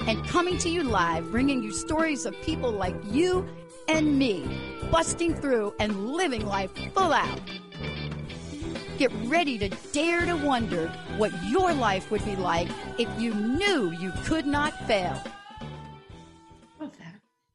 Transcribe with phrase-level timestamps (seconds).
[0.00, 3.48] and coming to you live, bringing you stories of people like you
[3.88, 7.40] and me, busting through and living life full out.
[8.98, 13.90] Get ready to dare to wonder what your life would be like if you knew
[13.90, 15.20] you could not fail.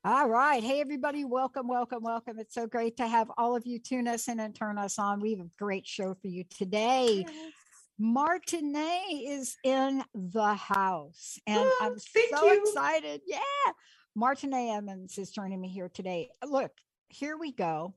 [0.08, 0.64] All right.
[0.64, 1.26] Hey, everybody.
[1.26, 2.40] Welcome, welcome, welcome.
[2.40, 5.20] It's so great to have all of you tune us in and turn us on.
[5.20, 7.26] We have a great show for you today.
[7.28, 7.54] Yes.
[8.00, 8.78] Martine's
[9.26, 12.62] is in the house, and oh, I'm so you.
[12.62, 13.22] excited.
[13.26, 13.40] Yeah.
[14.16, 16.30] Martine Emmons is joining me here today.
[16.46, 16.72] Look,
[17.10, 17.94] here we go.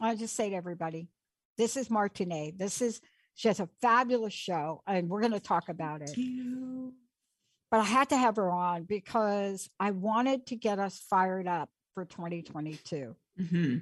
[0.00, 1.08] I'll just say to everybody,
[1.58, 2.54] this is Martine.
[2.56, 3.00] This is,
[3.34, 6.14] she has a fabulous show, and we're going to talk about it.
[7.70, 11.68] But I had to have her on because I wanted to get us fired up
[11.94, 13.14] for 2022.
[13.38, 13.76] Mm-hmm.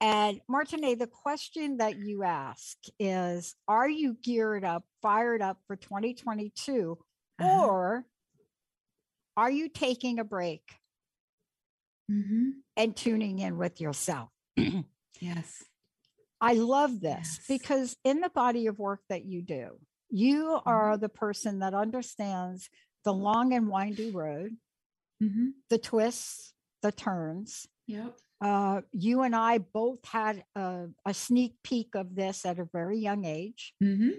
[0.00, 5.76] And Martine, the question that you ask is Are you geared up, fired up for
[5.76, 6.98] 2022,
[7.40, 7.66] uh-huh.
[7.66, 8.04] or
[9.36, 10.62] are you taking a break
[12.10, 12.50] mm-hmm.
[12.76, 14.28] and tuning in with yourself?
[15.20, 15.64] yes.
[16.40, 17.44] I love this yes.
[17.48, 19.78] because in the body of work that you do,
[20.10, 21.00] you are mm-hmm.
[21.00, 22.68] the person that understands
[23.04, 24.56] the long and windy road,
[25.22, 25.48] mm-hmm.
[25.70, 26.52] the twists,
[26.82, 27.66] the turns.
[27.86, 28.16] Yep.
[28.40, 32.98] Uh, you and I both had a, a, sneak peek of this at a very
[32.98, 33.72] young age.
[33.82, 34.10] Mm-hmm.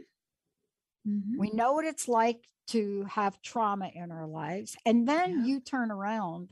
[1.07, 1.37] Mm-hmm.
[1.37, 4.75] We know what it's like to have trauma in our lives.
[4.85, 5.45] And then yeah.
[5.45, 6.49] you turn around,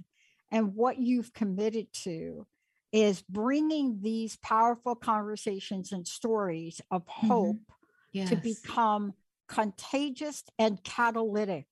[0.52, 2.46] and what you've committed to
[2.92, 7.28] is bringing these powerful conversations and stories of mm-hmm.
[7.28, 7.72] hope
[8.14, 8.30] yes.
[8.30, 9.14] to become
[9.50, 11.66] contagious and catalytic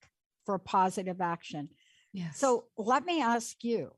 [0.45, 1.69] for positive action.
[2.11, 2.37] Yes.
[2.37, 3.91] So let me ask you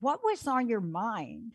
[0.00, 1.52] what was on your mind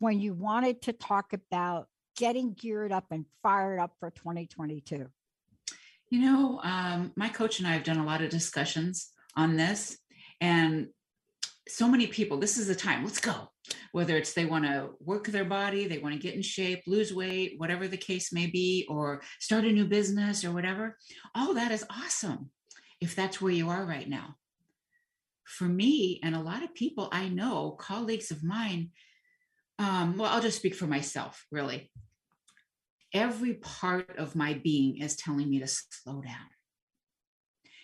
[0.00, 5.06] when you wanted to talk about getting geared up and fired up for 2022?
[6.10, 9.96] You know, um, my coach and I have done a lot of discussions on this,
[10.40, 10.88] and
[11.66, 13.50] so many people, this is the time, let's go.
[13.92, 17.14] Whether it's they want to work their body, they want to get in shape, lose
[17.14, 20.98] weight, whatever the case may be, or start a new business or whatever,
[21.34, 22.50] all that is awesome
[23.00, 24.36] if that's where you are right now
[25.44, 28.90] for me and a lot of people I know, colleagues of mine,
[29.78, 31.90] um, well, I'll just speak for myself, really.
[33.12, 36.48] Every part of my being is telling me to slow down.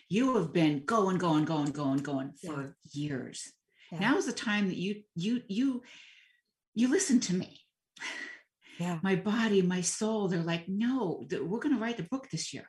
[0.09, 3.01] You have been going, going, going, going, going for yeah.
[3.01, 3.53] years.
[3.91, 3.99] Yeah.
[3.99, 5.83] Now is the time that you you you
[6.73, 7.61] you listen to me.
[8.77, 8.99] Yeah.
[9.03, 12.65] My body, my soul, they're like, no, we're going to write the book this year.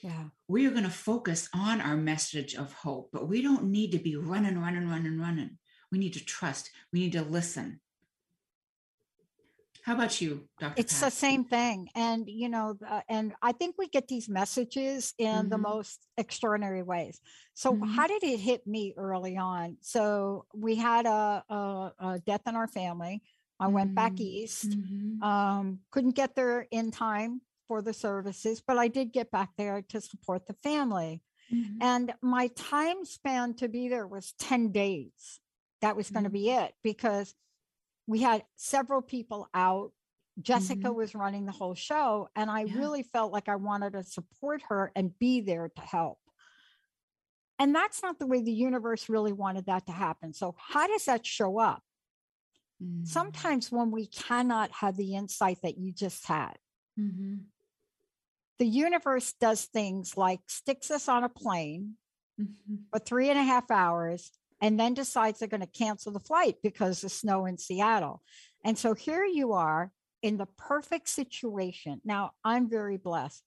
[0.00, 0.24] Yeah.
[0.48, 3.98] We are going to focus on our message of hope, but we don't need to
[3.98, 5.58] be running, running, running, running.
[5.90, 6.70] We need to trust.
[6.92, 7.80] We need to listen.
[9.82, 10.74] How about you, Dr.
[10.76, 11.12] It's Pat?
[11.12, 11.88] the same thing.
[11.94, 15.48] And, you know, uh, and I think we get these messages in mm-hmm.
[15.48, 17.20] the most extraordinary ways.
[17.54, 17.84] So, mm-hmm.
[17.84, 19.76] how did it hit me early on?
[19.82, 23.22] So, we had a, a, a death in our family.
[23.60, 24.22] I went back mm-hmm.
[24.22, 25.22] east, mm-hmm.
[25.22, 29.82] um, couldn't get there in time for the services, but I did get back there
[29.90, 31.22] to support the family.
[31.52, 31.78] Mm-hmm.
[31.80, 35.40] And my time span to be there was 10 days.
[35.82, 36.14] That was mm-hmm.
[36.14, 37.34] going to be it because
[38.06, 39.92] we had several people out.
[40.40, 40.96] Jessica mm-hmm.
[40.96, 42.76] was running the whole show, and I yeah.
[42.76, 46.18] really felt like I wanted to support her and be there to help.
[47.58, 50.34] And that's not the way the universe really wanted that to happen.
[50.34, 51.82] So, how does that show up?
[52.82, 53.04] Mm-hmm.
[53.04, 56.58] Sometimes when we cannot have the insight that you just had,
[57.00, 57.36] mm-hmm
[58.58, 61.94] the universe does things like sticks us on a plane
[62.40, 62.74] mm-hmm.
[62.90, 64.30] for three and a half hours
[64.60, 68.22] and then decides they're going to cancel the flight because of snow in Seattle.
[68.64, 69.92] And so here you are
[70.22, 72.00] in the perfect situation.
[72.04, 73.42] Now, I'm very blessed.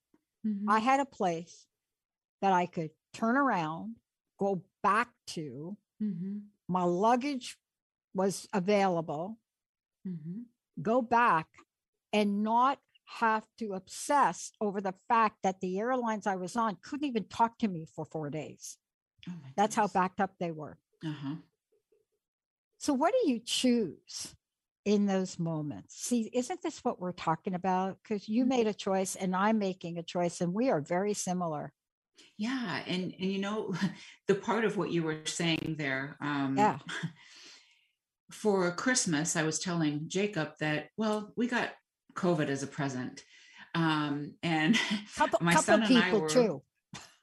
[0.45, 0.69] Mm-hmm.
[0.69, 1.65] I had a place
[2.41, 3.95] that I could turn around,
[4.39, 5.75] go back to.
[6.01, 6.37] Mm-hmm.
[6.67, 7.57] My luggage
[8.13, 9.37] was available.
[10.07, 10.41] Mm-hmm.
[10.81, 11.47] Go back
[12.13, 12.79] and not
[13.17, 17.57] have to obsess over the fact that the airlines I was on couldn't even talk
[17.59, 18.77] to me for four days.
[19.27, 20.77] Oh That's how backed up they were.
[21.05, 21.35] Uh-huh.
[22.77, 24.35] So, what do you choose
[24.85, 25.95] in those moments?
[25.95, 27.97] See, isn't this what we're talking about?
[28.01, 28.49] Because you mm-hmm.
[28.49, 31.73] made a choice and I'm making a choice, and we are very similar.
[32.37, 33.73] Yeah, and and you know,
[34.27, 36.77] the part of what you were saying there, um, yeah,
[38.31, 41.71] for Christmas, I was telling Jacob that, well, we got
[42.19, 43.23] COVID as a present.
[43.75, 44.77] Um, and
[45.15, 46.61] couple, my couple son and I people were, too.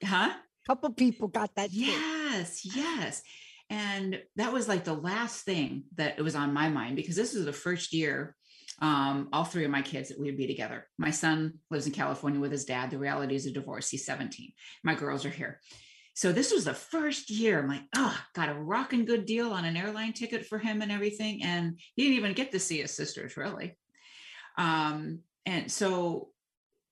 [0.03, 0.33] huh?
[0.65, 1.77] Couple people got that too.
[1.77, 3.21] Yes, yes.
[3.69, 7.33] And that was like the last thing that it was on my mind because this
[7.33, 8.35] is the first year
[8.79, 10.87] um, all three of my kids that we'd be together.
[10.97, 12.91] My son lives in California with his dad.
[12.91, 13.89] The reality is a divorce.
[13.89, 14.51] He's 17.
[14.83, 15.59] My girls are here.
[16.13, 17.59] So this was the first year.
[17.59, 20.91] I'm like, oh, got a rocking good deal on an airline ticket for him and
[20.91, 21.43] everything.
[21.43, 23.77] And he didn't even get to see his sisters really.
[24.57, 26.29] Um, and so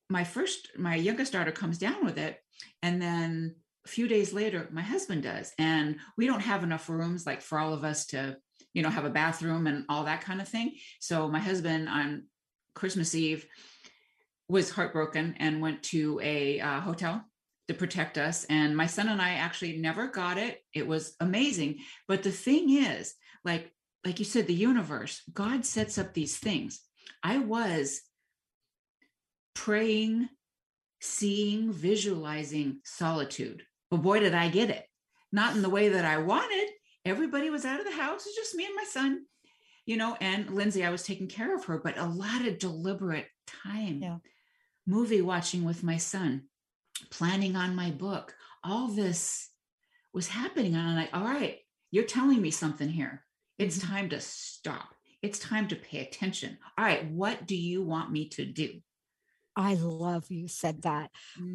[0.09, 2.39] my first, my youngest daughter comes down with it.
[2.81, 5.51] And then a few days later, my husband does.
[5.57, 8.37] And we don't have enough rooms like for all of us to
[8.75, 10.73] you know, have a bathroom and all that kind of thing.
[10.99, 12.25] So my husband on
[12.75, 13.47] Christmas Eve
[14.49, 17.23] was heartbroken and went to a uh, hotel
[17.69, 18.43] to protect us.
[18.43, 20.59] And my son and I actually never got it.
[20.73, 21.79] It was amazing.
[22.07, 23.15] But the thing is,
[23.45, 23.71] like,
[24.05, 26.81] like you said, the universe, God sets up these things.
[27.23, 28.01] I was
[29.53, 30.29] praying,
[31.01, 33.63] seeing, visualizing solitude.
[33.89, 34.85] But boy, did I get it.
[35.31, 36.69] Not in the way that I wanted,
[37.03, 38.25] everybody was out of the house.
[38.25, 39.25] It was just me and my son,
[39.85, 43.27] you know, and Lindsay, I was taking care of her, but a lot of deliberate
[43.45, 44.01] time.
[44.01, 44.17] Yeah.
[44.87, 46.43] Movie watching with my son,
[47.09, 48.35] planning on my book.
[48.63, 49.49] All this
[50.13, 50.75] was happening.
[50.75, 51.59] And I'm like, all right,
[51.91, 53.25] you're telling me something here.
[53.57, 53.87] It's Mhm.
[53.87, 54.94] time to stop.
[55.25, 56.59] It's time to pay attention.
[56.77, 58.79] All right, what do you want me to do?
[59.55, 61.09] I love you said that.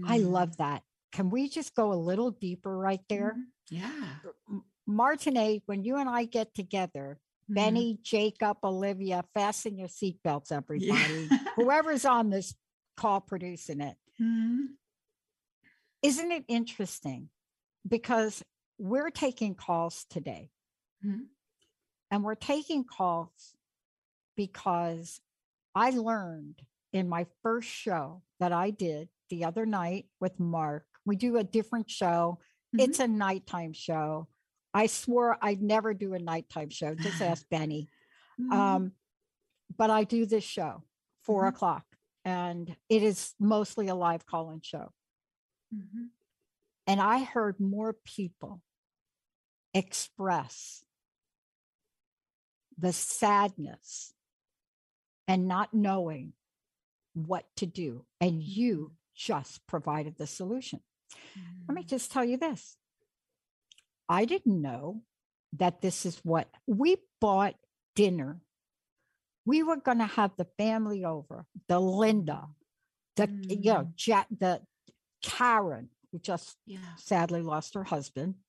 [0.05, 0.83] I Mm, love that.
[1.13, 3.37] Can we just go a little deeper right there?
[3.39, 3.45] mhm.
[3.71, 4.17] Yeah.
[4.49, 7.55] M- Martine, when you and I get together, Mhm.
[7.55, 11.29] Benny, Jacob, Olivia, fasten your seatbelts, everybody.
[11.31, 11.39] Yeah.
[11.57, 12.57] Whoever's on this
[12.97, 13.97] call producing it.
[14.21, 14.75] Mhm.
[16.03, 17.31] Isn't it interesting?
[17.87, 18.43] Because
[18.79, 20.51] we're taking calls today.
[22.13, 23.55] And we're taking calls
[24.41, 25.21] because
[25.75, 26.63] I learned
[26.95, 30.87] in my first show that I did the other night with Mark.
[31.05, 32.39] We do a different show.
[32.73, 34.29] It's a nighttime show.
[34.73, 36.95] I swore I'd never do a nighttime show.
[36.95, 37.91] Just ask Benny.
[38.41, 38.53] Mhm.
[38.53, 38.93] Um,
[39.77, 40.85] but I do this show,
[41.25, 41.49] 4 Mhm.
[41.49, 41.85] o'clock,
[42.25, 44.95] and it is mostly a live call in show.
[45.75, 46.09] Mhm.
[46.87, 48.63] And I heard more people
[49.75, 50.83] express
[52.79, 54.15] the sadness
[55.31, 56.33] and not knowing
[57.15, 58.05] what to do.
[58.21, 60.81] And you just provided the solution.
[61.69, 61.89] Let me Mhm.
[61.89, 62.77] just tell you this
[64.09, 65.05] I didn't know
[65.53, 67.55] that this is what we bought
[67.95, 68.41] dinner.
[69.45, 72.49] We were going to have the family over, the Linda,
[73.17, 73.95] the, you know, Mm.
[73.95, 74.67] Jack, the
[75.23, 76.95] Karen, who just Yeah.
[76.97, 78.43] sadly lost her husband,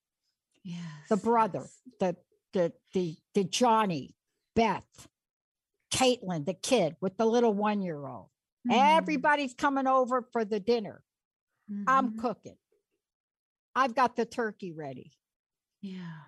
[0.63, 1.09] Yes.
[1.09, 1.67] the brother,
[1.99, 2.17] the,
[2.53, 4.15] the, the, the Johnny,
[4.55, 5.07] Beth,
[5.91, 8.29] Caitlin, the kid with the little one year old.
[8.67, 8.97] Mhm.
[8.97, 11.03] Everybody's coming over for the dinner.
[11.87, 12.19] I'm Mhm.
[12.19, 12.57] cooking.
[13.75, 15.13] I've got the turkey ready.
[15.81, 16.23] Yeah.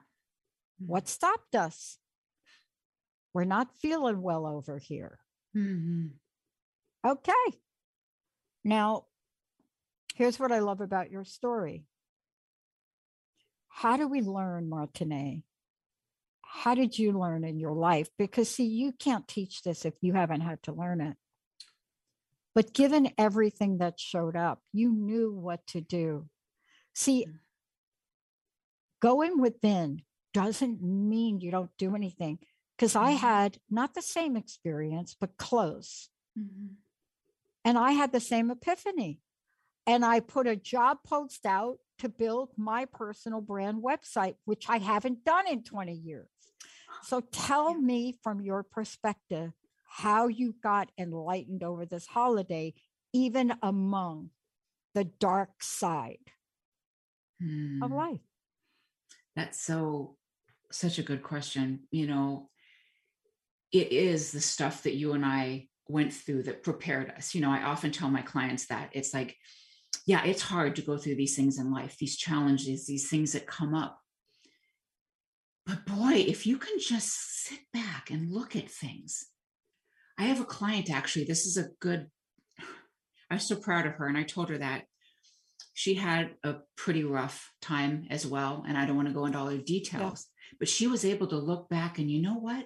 [0.82, 0.88] Mm.
[0.88, 2.00] What stopped us?
[3.34, 5.20] We're not feeling well over here.
[5.56, 6.20] Mhm.
[7.06, 7.62] Okay.
[8.64, 9.08] Now,
[10.16, 11.86] here's what I love about your story.
[13.68, 15.44] How do we learn, Martine?
[16.56, 18.10] How did you learn in your life?
[18.18, 21.18] Because, see, you can't teach this if you haven't had to learn it.
[22.54, 26.30] But given everything that showed up, you knew what to do.
[26.94, 27.40] See, Mm.
[29.00, 32.38] going within doesn't mean you don't do anything.
[32.78, 33.18] Because I Mhm.
[33.18, 36.10] had not the same experience, but close.
[36.38, 36.76] Mhm.
[37.66, 39.22] And I had the same epiphany.
[39.88, 44.78] And I put a job post out to build my personal brand website, which I
[44.78, 46.33] haven't done in 20 years.
[47.04, 49.52] So tell me from your perspective
[49.86, 52.74] how you got enlightened over this holiday,
[53.12, 54.32] even among
[54.96, 56.32] the dark side
[57.82, 57.96] of Mm.
[57.96, 58.22] life.
[59.36, 60.18] That's so
[60.72, 61.88] such a good question.
[61.92, 62.50] You know,
[63.72, 67.36] it is the stuff that you and I went through that prepared us.
[67.36, 69.38] You know, I often tell my clients that it's like,
[70.06, 73.46] yeah, it's hard to go through these things in life, these challenges, these things that
[73.46, 74.03] come up.
[75.66, 79.26] But boy, if you can just sit back and look at things.
[80.18, 82.08] I have a client actually, this is a good,
[83.32, 84.08] I'm so proud of her.
[84.08, 84.84] And I told her that
[85.74, 88.64] she had a pretty rough time as well.
[88.68, 90.28] And I don't want to go into all the details,
[90.60, 92.66] but she was able to look back and you know what?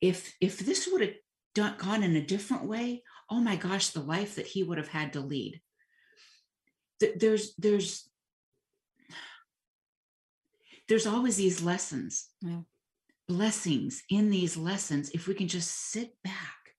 [0.00, 1.14] If if this would have
[1.54, 4.88] done, gone in a different way, oh my gosh, the life that he would have
[4.88, 5.60] had to lead.
[6.98, 8.10] Th- There's there's
[10.92, 12.28] there's always these lessons.
[12.42, 12.60] Yeah.
[13.26, 16.74] blessings in these lessons if we can just sit back,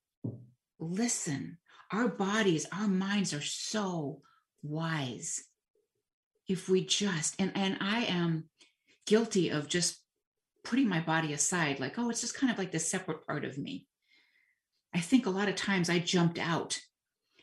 [0.78, 1.58] listen.
[1.90, 4.20] Our bodies, our minds are so
[4.62, 5.42] wise.
[6.46, 8.44] If we just, and, and I am
[9.04, 10.00] guilty of just
[10.62, 13.58] putting my body aside, like, oh, it's just kind of like this separate part of
[13.58, 13.88] me.
[14.94, 16.78] I think a lot of times I jumped out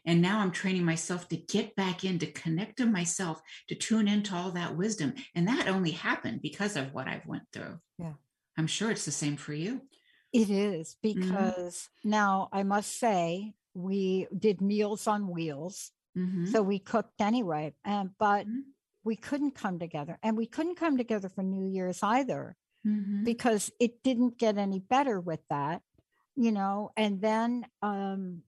[0.05, 4.07] and now I'm training myself to get back in, to connect to myself, to tune
[4.07, 5.13] into all that wisdom.
[5.35, 7.79] And that only happened because of what I've went through.
[7.97, 8.13] Yeah.
[8.57, 9.81] I'm sure it's the same for you.
[10.33, 12.09] It is because mm-hmm.
[12.09, 15.91] now I must say we did meals on wheels.
[16.17, 16.47] Mm-hmm.
[16.47, 17.73] So we cooked anyway.
[17.85, 18.61] And but mm-hmm.
[19.03, 20.17] we couldn't come together.
[20.23, 22.55] And we couldn't come together for New Year's either
[22.85, 23.23] mm-hmm.
[23.23, 25.81] because it didn't get any better with that,
[26.35, 26.91] you know.
[26.97, 28.41] And then um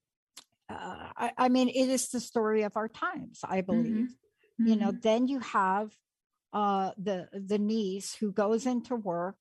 [0.70, 3.66] uh, I, I, mean, it is the story of our times, I mm-hmm.
[3.66, 4.10] believe.
[4.62, 4.68] Mm-hmm.
[4.68, 5.00] You know, mm-hmm.
[5.02, 5.92] then you have
[6.54, 9.38] uh, the the niece who goes into work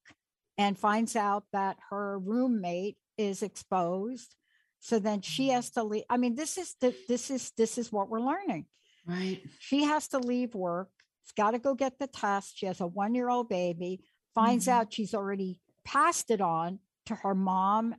[0.56, 4.34] and finds out that her roommate is exposed.
[4.80, 5.54] So then she mm-hmm.
[5.54, 6.04] has to leave.
[6.10, 8.66] I mean, this is the this is this is what we're learning.
[9.06, 9.42] Right.
[9.58, 10.90] She has to leave work.
[11.24, 12.58] She's got to go get the test.
[12.58, 14.00] She has a one year old baby.
[14.34, 14.80] Finds mm-hmm.
[14.80, 17.94] out she's already passed it on to her mom.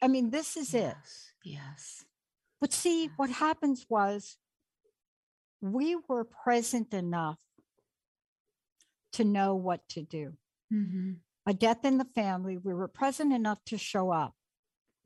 [0.00, 0.94] I mean, this is yes.
[1.44, 1.50] it.
[1.50, 2.04] Yes.
[2.60, 4.36] But see, what happens was
[5.60, 7.38] we were present enough
[9.14, 10.34] to know what to do.
[10.72, 11.12] Mm-hmm.
[11.46, 14.34] A death in the family, we were present enough to show up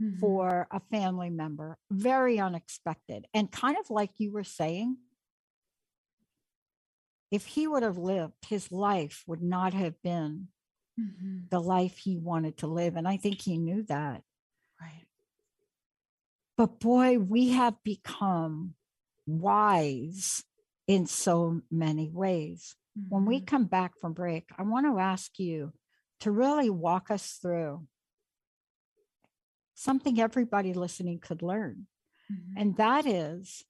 [0.00, 0.18] mm-hmm.
[0.18, 3.26] for a family member, very unexpected.
[3.34, 4.96] And kind of like you were saying,
[7.30, 10.48] if he would have lived, his life would not have been
[10.98, 11.38] mm-hmm.
[11.50, 12.96] the life he wanted to live.
[12.96, 14.22] And I think he knew that.
[14.80, 15.04] Right.
[16.58, 18.74] But boy, we have become
[19.26, 20.42] wise
[20.88, 22.74] in so many ways.
[22.98, 23.14] Mm-hmm.
[23.14, 23.44] When we mm-hmm.
[23.44, 25.72] come back from break, I want to ask you
[26.20, 27.86] to really walk us through
[29.76, 31.86] something everybody listening could learn.
[32.30, 32.60] Mm-hmm.
[32.60, 33.64] And that is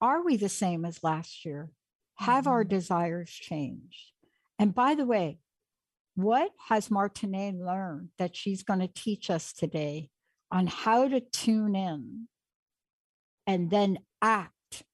[0.00, 1.70] are we the same as last year?
[2.16, 2.52] Have mm-hmm.
[2.52, 4.12] our desires changed?
[4.58, 5.38] And by the way,
[6.14, 10.10] what has Martine learned that she's going to teach us today
[10.52, 12.28] on how to tune in
[13.46, 14.84] and then act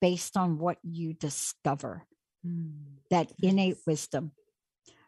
[0.00, 2.04] based on what you discover
[2.46, 2.72] mm.
[3.10, 4.32] that innate wisdom.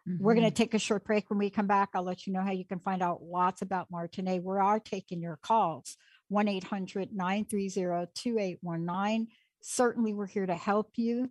[0.08, 0.24] Mm-hmm.
[0.24, 1.28] We're going to take a short break.
[1.28, 3.90] When we come back, I'll let you know how you can find out lots about
[3.90, 4.42] Martine.
[4.42, 5.96] We are taking your calls
[6.28, 9.28] 1 800 930 2819.
[9.62, 11.30] Certainly, we're here to help you.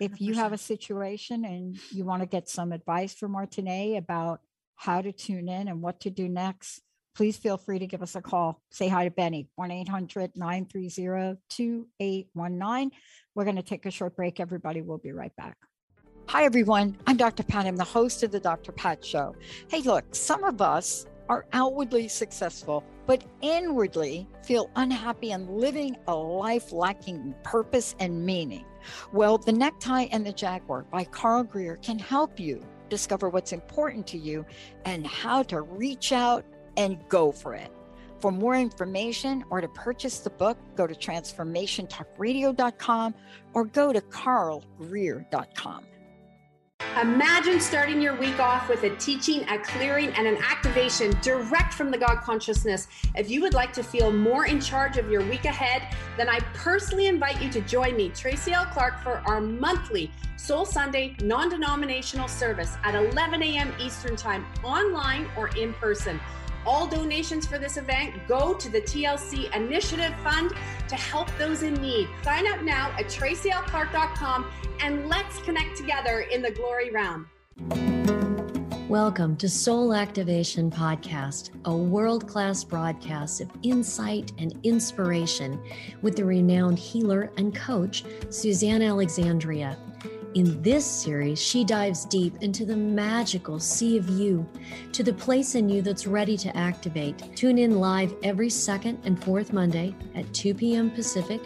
[0.00, 4.40] If you have a situation and you want to get some advice from Martine about
[4.74, 6.80] how to tune in and what to do next,
[7.14, 8.60] please feel free to give us a call.
[8.70, 12.90] Say hi to Benny, 1 800 930 2819.
[13.34, 14.40] We're going to take a short break.
[14.40, 15.56] Everybody, we'll be right back.
[16.28, 16.96] Hi, everyone.
[17.06, 17.42] I'm Dr.
[17.42, 17.66] Pat.
[17.66, 18.72] I'm the host of the Dr.
[18.72, 19.34] Pat Show.
[19.68, 26.14] Hey, look, some of us are outwardly successful, but inwardly feel unhappy and living a
[26.14, 28.64] life lacking purpose and meaning.
[29.12, 34.06] Well, The Necktie and the Jaguar by Carl Greer can help you discover what's important
[34.08, 34.44] to you
[34.84, 36.44] and how to reach out
[36.76, 37.72] and go for it.
[38.20, 43.14] For more information or to purchase the book, go to transformationtalkradio.com
[43.52, 45.86] or go to carlgreer.com.
[47.00, 51.90] Imagine starting your week off with a teaching, a clearing, and an activation direct from
[51.90, 52.86] the God consciousness.
[53.16, 56.38] If you would like to feel more in charge of your week ahead, then I
[56.52, 58.66] personally invite you to join me, Tracy L.
[58.66, 63.72] Clark, for our monthly Soul Sunday non denominational service at 11 a.m.
[63.80, 66.20] Eastern Time, online or in person.
[66.64, 70.52] All donations for this event go to the TLC Initiative Fund
[70.88, 72.08] to help those in need.
[72.22, 74.46] Sign up now at tracylclark.com
[74.80, 77.28] and let's connect together in the glory realm.
[78.88, 85.60] Welcome to Soul Activation Podcast, a world class broadcast of insight and inspiration
[86.00, 89.76] with the renowned healer and coach, Suzanne Alexandria.
[90.34, 94.48] In this series, she dives deep into the magical sea of you,
[94.92, 97.36] to the place in you that's ready to activate.
[97.36, 100.90] Tune in live every second and fourth Monday at 2 p.m.
[100.90, 101.42] Pacific,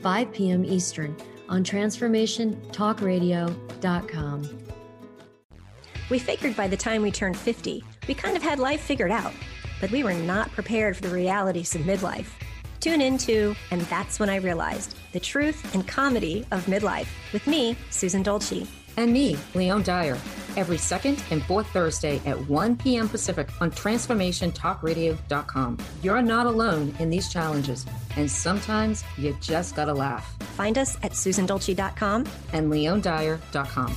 [0.00, 0.64] 5 p.m.
[0.64, 1.16] Eastern
[1.48, 4.58] on TransformationTalkRadio.com.
[6.08, 9.32] We figured by the time we turned 50, we kind of had life figured out,
[9.80, 12.28] but we were not prepared for the realities of midlife.
[12.80, 17.46] Tune in to And That's When I Realized the Truth and Comedy of Midlife with
[17.46, 18.66] me, Susan Dolce.
[18.96, 20.18] And me, Leon Dyer,
[20.56, 23.08] every second and fourth Thursday at 1 p.m.
[23.08, 25.78] Pacific on TransformationTalkRadio.com.
[26.02, 30.36] You're not alone in these challenges, and sometimes you just gotta laugh.
[30.56, 33.96] Find us at SusanDolce.com and LeonDyer.com.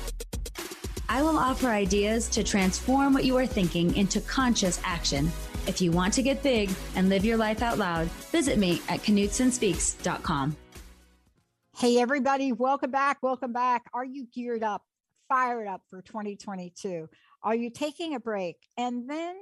[1.08, 5.30] I will offer ideas to transform what you are thinking into conscious action.
[5.66, 9.00] If you want to get big and live your life out loud, visit me at
[9.00, 10.56] KnudsenSpeaks.com.
[11.76, 13.18] Hey, everybody, welcome back.
[13.20, 13.84] Welcome back.
[13.92, 14.82] Are you geared up,
[15.28, 17.08] fired up for 2022?
[17.42, 18.56] Are you taking a break?
[18.78, 19.36] And then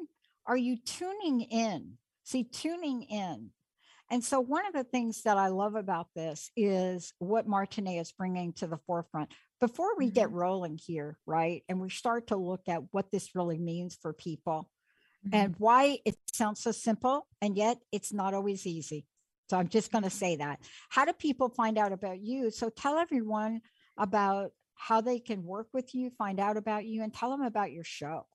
[0.46, 1.98] are you tuning in?
[2.24, 3.50] See, tuning in.
[4.10, 8.12] And so, one of the things that I love about this is what Martine is
[8.12, 9.32] bringing to the forefront.
[9.60, 10.36] Before we get mm-hmm.
[10.36, 14.68] rolling here, right, and we start to look at what this really means for people
[15.32, 19.06] and why it sounds so simple, and yet it's not always easy.
[19.50, 20.60] So I'm just going to say that.
[20.88, 22.50] How do people find out about you?
[22.50, 23.60] So tell everyone
[23.98, 27.72] about how they can work with you, find out about you, and tell them about
[27.72, 28.26] your show.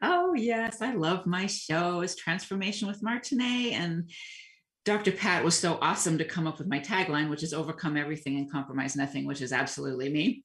[0.00, 0.80] Oh, yes.
[0.80, 2.00] I love my show.
[2.02, 3.72] It's Transformation with Martine.
[3.72, 4.10] And
[4.84, 5.12] Dr.
[5.12, 8.50] Pat was so awesome to come up with my tagline, which is overcome everything and
[8.50, 10.44] compromise nothing, which is absolutely me.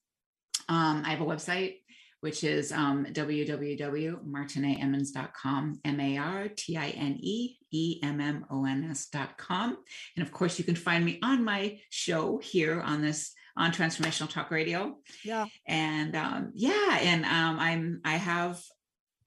[0.69, 1.75] Um, I have a website,
[2.23, 8.63] which is um, www.martineemmons.com, M A R T I N E E M M O
[8.63, 9.77] N S.com.
[10.15, 14.29] And of course, you can find me on my show here on this on Transformational
[14.29, 14.95] Talk Radio.
[15.25, 15.47] Yeah.
[15.67, 18.62] And um, yeah, and um, I'm I have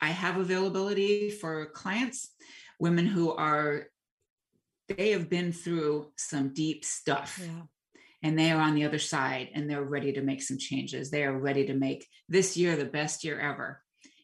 [0.01, 2.31] I have availability for clients,
[2.81, 3.89] women who are
[4.89, 7.43] they have been through some deep stuff.
[7.45, 7.65] Yeah.
[8.27, 11.13] And they are on the other side and they're ready to make some changes.
[11.13, 13.81] They are ready to make this year the best year ever.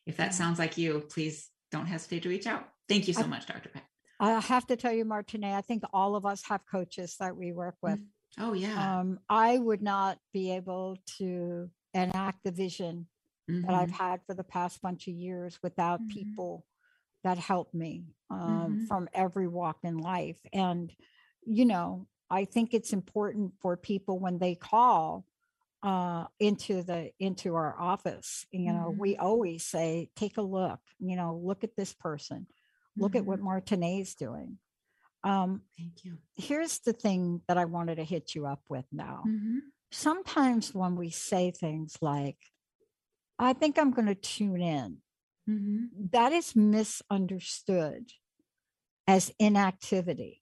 [0.06, 2.64] If that sounds like you, please don't hesitate to reach out.
[2.88, 3.68] Thank you so I- much, Dr.
[3.68, 3.84] Pat.
[4.18, 7.52] I have to tell you, Martine, I think all of us have coaches that we
[7.52, 8.00] work with.
[8.38, 8.98] Oh, yeah.
[9.00, 13.06] Um, I would not be able to enact the vision
[13.46, 13.98] that I've Mhm.
[14.06, 16.08] had for the past bunch of years without Mhm.
[16.10, 16.66] people
[17.22, 18.88] that help me um, Mhm.
[18.88, 20.40] from every walk in life.
[20.52, 20.90] And,
[21.44, 25.26] you know, I think it's important for people when they call
[25.82, 28.46] uh, into the into our office.
[28.50, 30.80] You know, we always say, take a look.
[30.98, 32.46] You know, look at this person.
[32.96, 34.58] Look at what Martine's doing.
[35.24, 36.18] Um, Thank you.
[36.36, 39.58] here's the thing that I wanted to hit you up with now Mhm.
[39.92, 42.38] sometimes when we say things like,
[43.38, 45.02] I think I'm going to tune in,
[45.48, 46.10] Mhm.
[46.12, 48.12] that is misunderstood
[49.06, 50.41] as inactivity.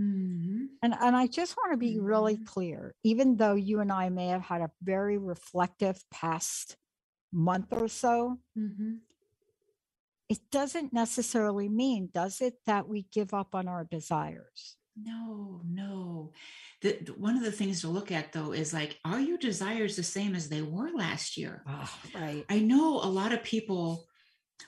[0.00, 0.68] Mhm.
[0.82, 4.28] And, and I just want to be really clear, even though you and I may
[4.28, 6.76] have had a very reflective past
[7.32, 9.00] month or so, Mhm.
[10.28, 14.76] it doesn't necessarily mean, does it, that we give up on our desires?
[14.96, 16.32] No, no.
[16.82, 19.96] The, the- one of the things to look at though is like, are your desires
[19.96, 21.64] the same as they were last year?
[22.14, 22.44] right.
[22.48, 24.06] I know a lot of people,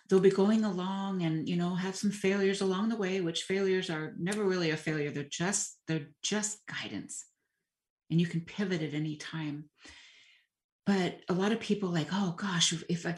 [0.08, 3.90] they'll be going along and you know have some failures along the way, which failures
[3.90, 5.10] are never really a failure.
[5.10, 7.24] They're just they're just guidance,
[8.10, 9.64] and you can pivot at any time.
[10.84, 13.14] But a lot of people like, oh gosh, if, I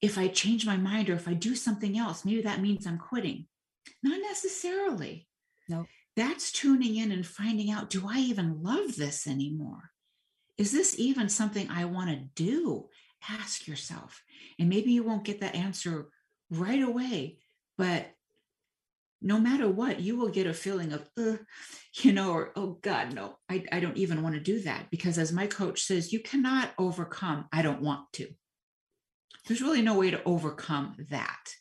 [0.00, 2.98] if I change my mind or if I do something else, maybe that means I'm
[2.98, 3.46] quitting.
[4.02, 5.26] Not necessarily.
[5.68, 5.86] No.
[6.16, 9.90] That's tuning in and finding out, do I even love this anymore?
[10.56, 12.88] Is this even something I want to do?
[13.28, 14.22] Ask yourself.
[14.58, 16.08] And maybe you won't get that answer
[16.50, 17.38] right away,
[17.76, 18.06] but
[19.20, 21.08] no matter what, you will get a feeling of,
[21.94, 24.90] you know, or, oh God, no, I, I don't even want to do that.
[24.90, 28.28] Because as my coach says, you cannot overcome, I don't want to.
[29.46, 31.54] There's really no way to overcome that.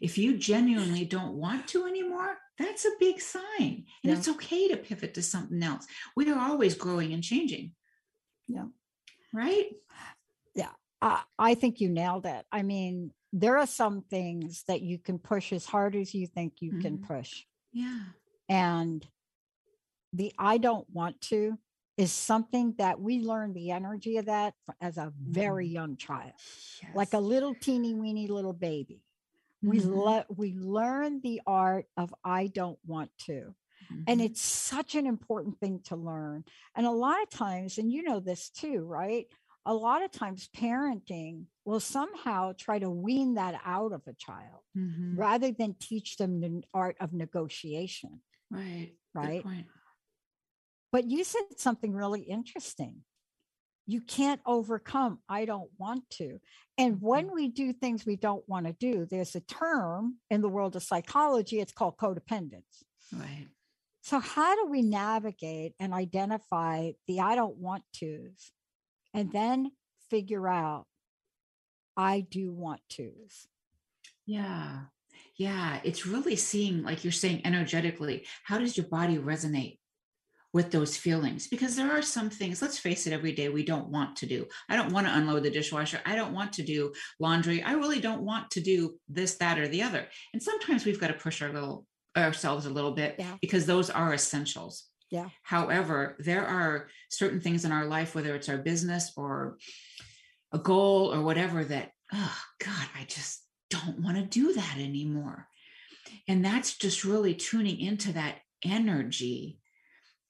[0.00, 3.42] If you genuinely don't want to anymore, that's a big sign.
[3.60, 4.16] And Yeah.
[4.16, 5.86] it's okay to pivot to something else.
[6.16, 7.72] We are always growing and changing.
[8.48, 8.66] Yeah.
[9.32, 9.70] Right?
[10.54, 10.70] Yeah,
[11.02, 12.44] I, I think you nailed it.
[12.50, 16.62] I mean, there are some things that you can push as hard as you think
[16.62, 17.06] you can Mhm.
[17.06, 17.44] push.
[17.72, 18.04] Yeah.
[18.48, 19.04] And
[20.12, 21.58] the I don't want to
[21.96, 26.32] is something that we learn the energy of that as a very young child,
[26.94, 29.02] like a little teeny weeny little baby.
[29.62, 29.92] We Mhm.
[30.04, 33.54] le- we learn the art of I don't want to.
[34.06, 34.24] And Mhm.
[34.24, 36.44] it's such an important thing to learn.
[36.74, 39.26] And a lot of times, and you know this too, right?
[39.66, 44.62] A lot of times, parenting will somehow try to wean that out of a child
[44.76, 45.16] Mhm.
[45.16, 48.22] rather than teach them the art of negotiation.
[48.50, 48.92] Right.
[49.14, 49.44] Right.
[50.92, 53.04] But you said something really interesting.
[53.86, 56.40] You can't overcome, I don't want to.
[56.78, 60.48] And when we do things we don't want to do, there's a term in the
[60.48, 62.82] world of psychology, it's called codependence.
[63.12, 63.48] Right.
[64.02, 68.52] So, how do we navigate and identify the I don't want to's
[69.14, 69.70] and then
[70.10, 70.86] figure out
[71.96, 73.46] I do want to's?
[74.26, 74.80] Yeah.
[75.36, 75.80] Yeah.
[75.84, 79.78] It's really seeing, like you're saying, energetically, how does your body resonate
[80.52, 81.46] with those feelings?
[81.48, 84.46] Because there are some things, let's face it, every day we don't want to do.
[84.68, 86.00] I don't want to unload the dishwasher.
[86.04, 87.62] I don't want to do laundry.
[87.62, 90.06] I really don't want to do this, that, or the other.
[90.32, 93.36] And sometimes we've got to push our little ourselves a little bit Yeah.
[93.40, 94.84] because those are essentials.
[95.14, 95.28] Yeah.
[95.44, 99.58] However, there are certain things in our life, whether it's our business or
[100.52, 105.46] a goal or whatever, that, oh God, I just don't want to do that anymore.
[106.26, 109.60] And that's just really tuning into that energy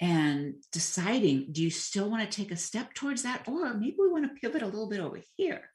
[0.01, 4.11] and deciding do you still want to take a step towards that or maybe we
[4.11, 5.71] want to pivot a little bit over here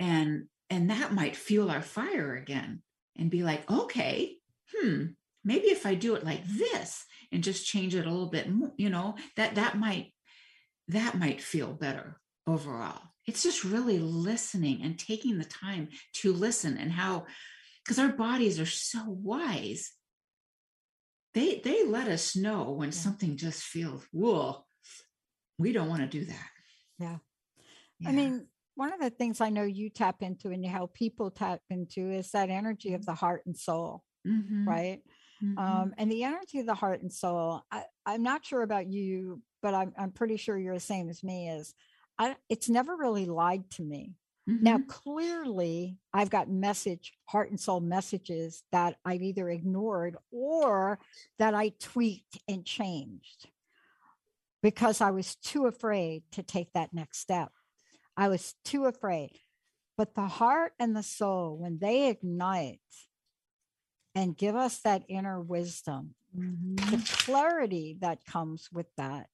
[0.00, 2.82] and and that might fuel our fire again
[3.18, 4.34] and be like okay
[4.74, 5.04] hmm
[5.44, 8.72] maybe if i do it like this and just change it a little bit more
[8.76, 10.12] you know that that might
[10.88, 16.78] that might feel better overall it's just really listening and taking the time to listen
[16.78, 17.26] and how
[17.84, 19.92] because our bodies are so wise
[21.34, 24.66] they they let us know when something just feels whoa
[25.58, 26.50] we don't want to do that
[26.98, 27.18] Yeah.
[28.00, 28.08] Yeah.
[28.10, 31.30] I mean, one of the things I know you tap into and you help people
[31.30, 35.02] tap into is that energy of the heart and soul, Mhm, right?
[35.40, 35.56] Mhm.
[35.56, 39.42] Um, and the energy of the heart and soul, I, I'm not sure about you,
[39.60, 41.74] but I'm, I'm pretty sure you're the same as me, is
[42.18, 44.14] I, it's never really lied to me.
[44.60, 44.86] Now, Mhm.
[44.88, 50.98] clearly, I've got message, heart and soul messages that I've either ignored or
[51.38, 53.48] that I tweaked and changed
[54.62, 57.52] because I was too afraid to take that next step.
[58.16, 59.38] I was too afraid.
[59.96, 62.80] But the heart and the soul, when they ignite
[64.14, 69.28] and give us that inner wisdom, the clarity that comes with that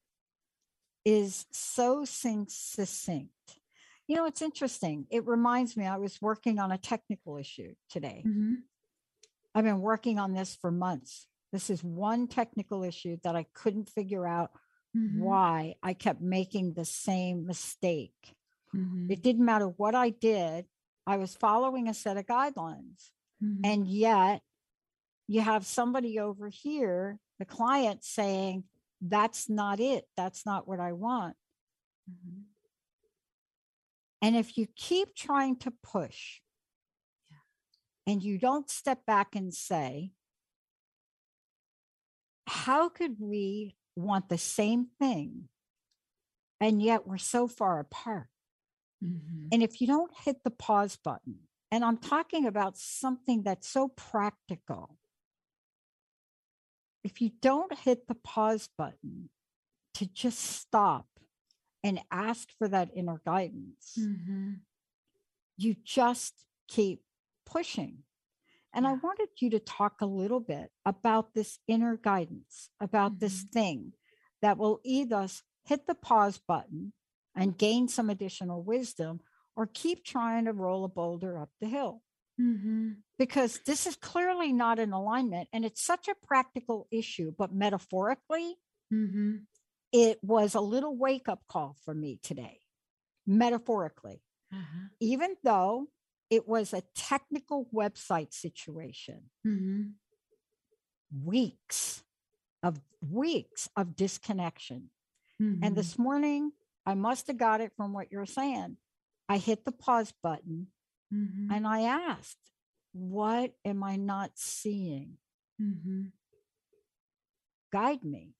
[1.04, 3.30] is so succinct.
[4.06, 5.06] You know, it's interesting.
[5.10, 8.22] It reminds me, I was working on a technical issue today.
[8.26, 8.62] Mhm.
[9.54, 11.26] I've been working on this for months.
[11.52, 14.50] This is one technical issue that I couldn't figure out
[14.94, 15.18] Mhm.
[15.20, 18.36] why I kept making the same mistake.
[18.74, 19.10] Mhm.
[19.10, 20.68] It didn't matter what I did,
[21.06, 23.10] I was following a set of guidelines.
[23.42, 23.60] Mhm.
[23.64, 24.42] And yet,
[25.26, 28.64] you have somebody over here, the client saying,
[29.00, 30.08] That's not it.
[30.16, 31.36] That's not what I want.
[32.10, 32.44] Mhm.
[34.22, 36.40] And if you keep trying to push
[38.06, 40.12] and you don't step back and say,
[42.46, 45.48] how could we want the same thing
[46.60, 48.28] and yet we're so far apart?
[49.02, 49.48] Mhm.
[49.52, 53.88] And if you don't hit the pause button, and I'm talking about something that's so
[53.88, 54.98] practical,
[57.04, 59.28] if you don't hit the pause button
[59.94, 61.06] to just stop
[61.84, 64.60] and ask for that inner guidance, Mhm.
[65.56, 67.04] you just keep
[67.44, 68.04] pushing.
[68.72, 73.44] And I wanted you to talk a little bit about this inner guidance, about this
[73.44, 73.50] Mm-hmm.
[73.50, 73.92] thing
[74.40, 75.28] that will either
[75.64, 76.92] hit the pause button
[77.36, 79.20] and gain some additional wisdom
[79.54, 82.02] or keep trying to roll a boulder up the hill.
[82.38, 83.02] Mhm.
[83.18, 88.56] Because this is clearly not in alignment and it's such a practical issue, but metaphorically,
[88.92, 89.46] Mhm.
[89.92, 92.60] it was a little wake up call for me today,
[93.26, 94.88] metaphorically Uh-huh.
[95.00, 95.90] even though
[96.30, 99.94] it was a technical website situation, Mhm.
[101.10, 102.04] weeks
[102.62, 104.90] of weeks of disconnection.
[105.62, 106.52] And this morning,
[106.86, 108.78] I must have got it from what you're saying.
[109.28, 110.72] I hit the pause button
[111.14, 111.50] Mhm.
[111.50, 112.38] and I asked,
[112.92, 115.18] What am I not seeing?
[115.60, 116.12] Mhm.
[117.72, 118.34] Guide me.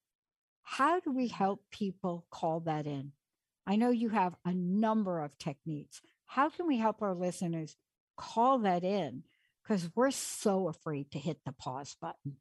[0.62, 3.12] How do we help people call that in?
[3.66, 6.00] I know you have a number of techniques.
[6.26, 7.76] How can we help our listeners
[8.16, 9.24] call that in?
[9.62, 12.36] Because we're so afraid to hit the pause button.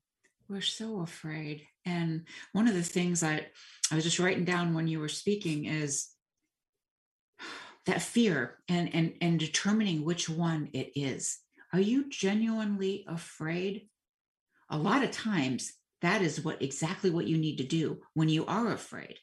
[0.50, 1.68] We're so afraid.
[1.86, 3.48] And one of the things I,
[3.92, 6.10] I was just writing down when you were speaking is
[7.86, 11.38] that fear and, and, and determining which one it is.
[11.74, 13.90] Are you genuinely afraid?
[14.70, 18.46] A lot of times that is what exactly what you need to do when you
[18.46, 19.18] are afraid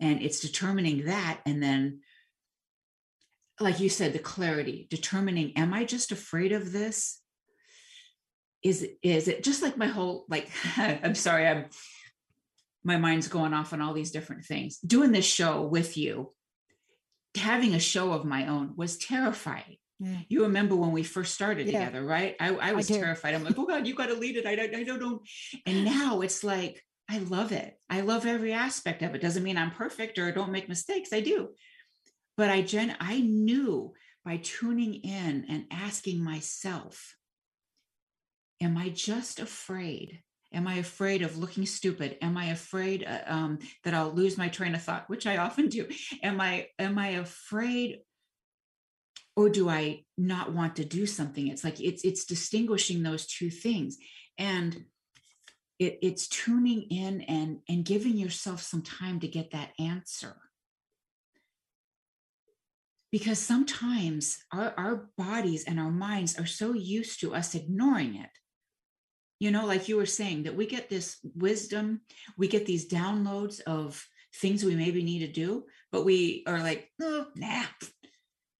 [0.00, 2.00] and it's determining that and then
[3.60, 7.20] like you said the clarity determining am i just afraid of this
[8.64, 11.66] is is it just like my whole like i'm sorry i'm
[12.82, 16.32] my mind's going off on all these different things doing this show with you
[17.36, 20.16] having a show of my own was terrifying yeah.
[20.30, 21.84] You remember when we first started yeah.
[21.84, 22.34] together, right?
[22.40, 23.34] I, I was I terrified.
[23.34, 24.46] I'm like, oh God, you got to lead it.
[24.46, 25.20] I don't, I don't know.
[25.66, 27.78] And now it's like, I love it.
[27.90, 29.20] I love every aspect of it.
[29.20, 31.12] Doesn't mean I'm perfect or don't make mistakes.
[31.12, 31.50] I do.
[32.38, 33.92] But I gen I knew
[34.24, 37.14] by tuning in and asking myself,
[38.62, 40.22] am I just afraid?
[40.52, 42.18] Am I afraid of looking stupid?
[42.20, 45.68] Am I afraid uh, um, that I'll lose my train of thought, which I often
[45.68, 45.86] do?
[46.22, 48.00] Am I am I afraid
[49.36, 53.48] or do i not want to do something it's like it's it's distinguishing those two
[53.48, 53.96] things
[54.38, 54.84] and
[55.78, 60.36] it, it's tuning in and and giving yourself some time to get that answer
[63.10, 68.30] because sometimes our, our bodies and our minds are so used to us ignoring it
[69.40, 72.02] you know like you were saying that we get this wisdom
[72.38, 76.88] we get these downloads of things we maybe need to do but we are like
[77.02, 77.64] oh nah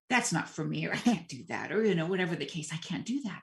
[0.09, 2.73] that's not for me or i can't do that or you know whatever the case
[2.73, 3.43] i can't do that.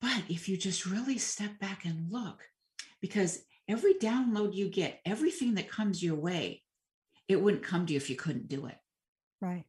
[0.00, 2.44] But if you just really step back and look
[3.00, 6.62] because every download you get everything that comes your way
[7.26, 8.76] it wouldn't come to you if you couldn't do it.
[9.40, 9.64] Right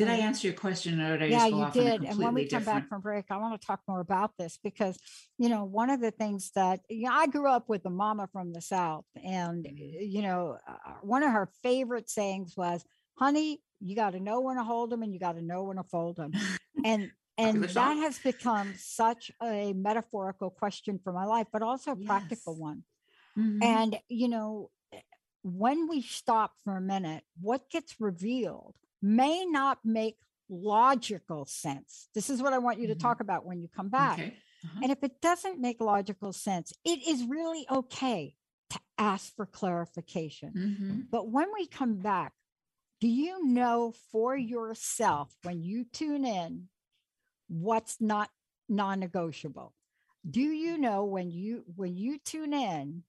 [0.00, 2.04] did I answer your question or did I yeah, you did.
[2.04, 4.98] And when we come back from break, I want to talk more about this because,
[5.38, 8.28] you know, one of the things that, you know, I grew up with a mama
[8.32, 9.76] from the South and, mm-hmm.
[10.00, 12.82] you know, uh, one of her favorite sayings was,
[13.18, 15.76] honey, you got to know when to hold them and you got to know when
[15.76, 16.32] to fold them.
[16.82, 21.96] And and that has become such a metaphorical question for my life, but also a
[21.98, 22.06] yes.
[22.06, 22.84] practical one.
[23.36, 23.62] Mm-hmm.
[23.62, 24.70] And you know,
[25.42, 30.16] when we stop for a minute, what gets revealed may not make
[30.48, 32.08] logical sense.
[32.14, 33.00] This is what I want you to mm-hmm.
[33.00, 34.18] talk about when you come back.
[34.18, 34.36] Okay.
[34.64, 34.80] Uh-huh.
[34.82, 38.34] And if it doesn't make logical sense, it is really okay
[38.70, 40.52] to ask for clarification.
[40.56, 41.00] Mm-hmm.
[41.10, 42.32] But when we come back,
[43.00, 46.68] do you know for yourself when you tune in
[47.48, 48.28] what's not
[48.68, 49.72] non-negotiable?
[50.28, 53.04] Do you know when you when you tune in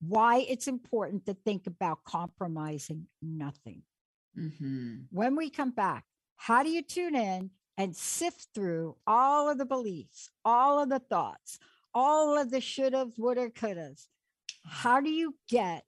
[0.00, 3.82] why it's important to think about compromising nothing?
[4.38, 4.94] Mm-hmm.
[5.10, 6.04] When we come back,
[6.36, 10.98] how do you tune in and sift through all of the beliefs, all of the
[10.98, 11.58] thoughts,
[11.94, 14.06] all of the shouldas, woulda, couldas?
[14.64, 15.84] How do you get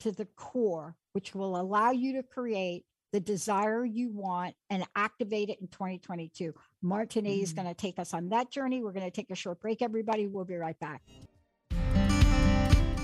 [0.00, 5.50] to the core which will allow you to create the desire you want and activate
[5.50, 6.54] it in 2022.
[6.80, 7.42] Martine mm-hmm.
[7.42, 8.82] is going to take us on that journey.
[8.82, 10.26] We're going to take a short break, everybody.
[10.26, 11.02] We'll be right back.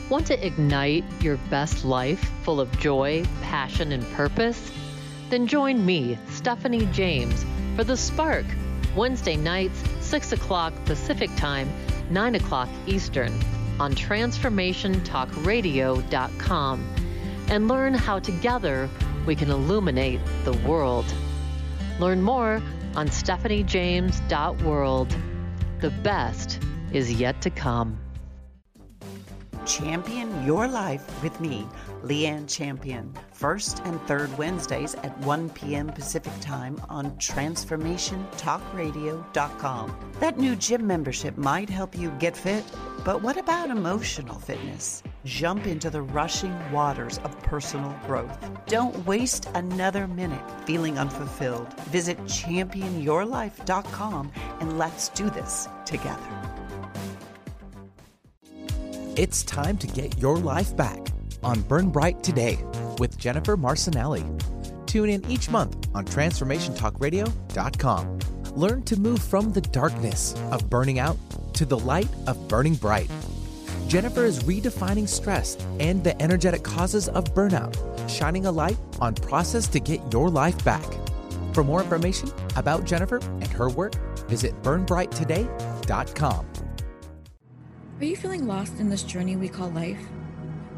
[0.09, 4.73] Want to ignite your best life full of joy, passion, and purpose?
[5.31, 7.45] Then join me, Stephanie James,
[7.77, 8.47] for The Spark,
[8.97, 11.71] Wednesday nights, 6 o'clock Pacific Time,
[12.11, 13.39] 9 o'clock Eastern,
[13.79, 16.95] on TransformationTalkRadio.com
[17.51, 18.89] and learn how together
[19.27, 21.05] we can illuminate the world.
[21.99, 22.63] Learn more
[22.97, 25.17] on stephaniejames.world.
[25.81, 26.61] The best
[26.93, 27.99] is yet to come.
[29.67, 31.67] Champion your life with me,
[32.03, 35.87] Leanne Champion, first and third Wednesdays at 1 p.m.
[35.89, 40.13] Pacific Time on TransformationTalkRadio.com.
[40.21, 42.65] That new gym membership might help you get fit,
[43.05, 45.03] but what about emotional fitness?
[45.25, 48.39] Jump into the rushing waters of personal growth.
[48.67, 51.73] Don't waste another minute feeling unfulfilled.
[51.91, 56.23] Visit championyourlife.com and let's do this together.
[59.17, 61.09] It's time to get your life back
[61.43, 62.65] on Burn Bright Today
[62.99, 64.25] with Jennifer Marcinelli.
[64.87, 68.19] Tune in each month on TransformationTalkRadio.com.
[68.57, 71.17] Learn to move from the darkness of burning out
[71.55, 73.09] to the light of burning bright.
[73.89, 77.75] Jennifer is redefining stress and the energetic causes of burnout,
[78.09, 80.87] shining a light on process to get your life back.
[81.55, 83.95] For more information about Jennifer and her work,
[84.29, 86.47] visit burnbrighttoday.com.
[88.01, 89.99] Are you feeling lost in this journey we call life?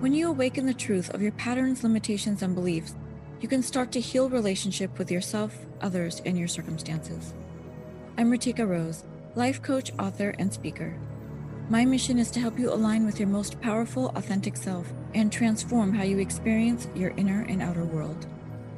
[0.01, 2.95] When you awaken the truth of your patterns, limitations, and beliefs,
[3.43, 7.35] you can start to heal relationship with yourself, others, and your circumstances.
[8.17, 10.99] I'm Ritika Rose, life coach, author, and speaker.
[11.69, 15.93] My mission is to help you align with your most powerful, authentic self and transform
[15.93, 18.27] how you experience your inner and outer world.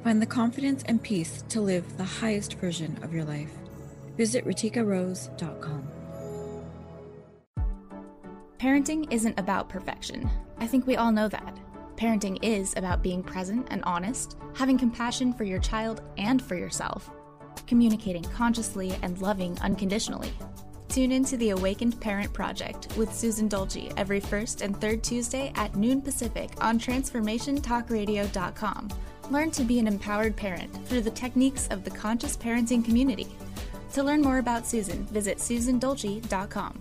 [0.02, 3.52] Find the confidence and peace to live the highest version of your life.
[4.16, 6.01] Visit RitikaRose.com.
[8.62, 10.30] Parenting isn't about perfection.
[10.58, 11.58] I think we all know that.
[11.96, 17.10] Parenting is about being present and honest, having compassion for your child and for yourself,
[17.66, 20.32] communicating consciously and loving unconditionally.
[20.88, 25.74] Tune into the Awakened Parent Project with Susan Dolce every first and third Tuesday at
[25.74, 28.88] noon Pacific on TransformationTalkRadio.com.
[29.30, 33.26] Learn to be an empowered parent through the techniques of the conscious parenting community.
[33.94, 36.80] To learn more about Susan, visit SusanDolce.com.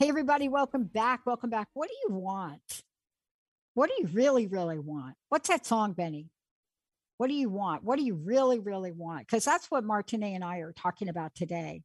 [0.00, 1.20] Hey, everybody, welcome back.
[1.26, 1.68] Welcome back.
[1.74, 2.82] What do you want?
[3.74, 5.14] What do you really, really want?
[5.28, 6.30] What's that song, Benny?
[7.18, 7.84] What do you want?
[7.84, 9.26] What do you really, really want?
[9.26, 11.82] Because that's what Martine and I are talking about today.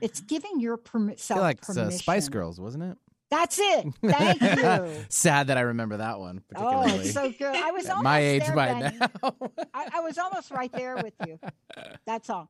[0.00, 0.26] It's Mm-hmm.
[0.28, 1.90] giving your permi- I feel like it's, uh.
[1.90, 2.98] Spice Girls, wasn't it?
[3.32, 3.86] That's it.
[4.06, 5.04] Thank you.
[5.08, 6.44] Sad that I remember that one.
[6.54, 7.56] Oh, it's so good.
[7.56, 8.96] I was almost my age there, by Benny.
[9.00, 9.08] now.
[9.74, 11.40] I, I was almost right there with you.
[12.06, 12.46] That song.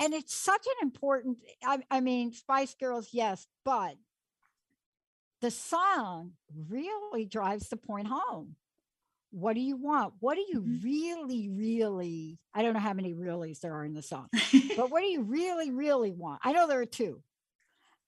[0.00, 3.96] And it's such an important, I, I mean, Spice Girls, yes, but
[5.42, 6.32] the song
[6.68, 8.56] really drives the point home.
[9.30, 10.14] What do you want?
[10.18, 10.84] What do you mm-hmm.
[10.84, 12.38] really, really?
[12.54, 14.28] I don't know how many reallys there are in the song,
[14.76, 16.40] but what do you really, really want?
[16.42, 17.22] I know there are two.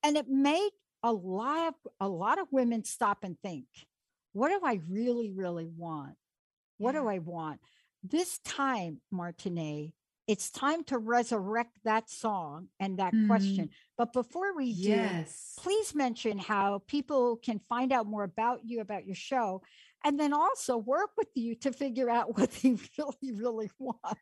[0.03, 0.71] And it made
[1.03, 3.67] a lot of a lot of women stop and think,
[4.33, 6.15] what do I really, really want?
[6.79, 7.61] What do I want?
[8.03, 9.93] This time, Martine,
[10.33, 13.27] it's time to resurrect that song and that mm-hmm.
[13.27, 13.69] question.
[13.99, 15.59] But before we do, Yes.
[15.59, 19.61] please mention how people can find out more about you, about your show,
[20.03, 24.19] and then also work with you to figure out what they really, really want.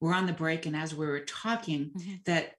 [0.00, 1.92] were on the break and as we were talking,
[2.26, 2.56] that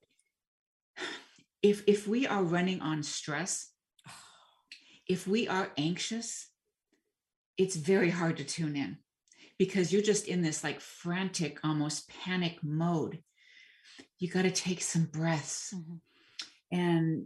[1.61, 3.69] if if we are running on stress,
[5.07, 6.49] if we are anxious,
[7.57, 8.97] it's very hard to tune in
[9.57, 13.19] because you're just in this like frantic, almost panic mode.
[14.19, 15.73] You got to take some breaths.
[15.75, 15.95] Mm-hmm.
[16.77, 17.25] And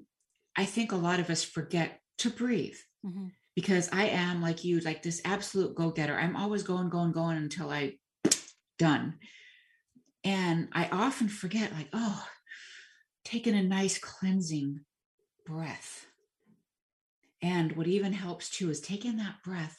[0.55, 3.27] I think a lot of us forget to breathe mm-hmm.
[3.55, 6.15] because I am like you, like this absolute go getter.
[6.15, 7.93] I'm always going, going, going until I
[8.77, 9.15] done.
[10.23, 12.25] And I often forget, like, oh,
[13.23, 14.81] taking a nice cleansing
[15.45, 16.08] breath.
[17.41, 19.77] And what even helps too is taking that breath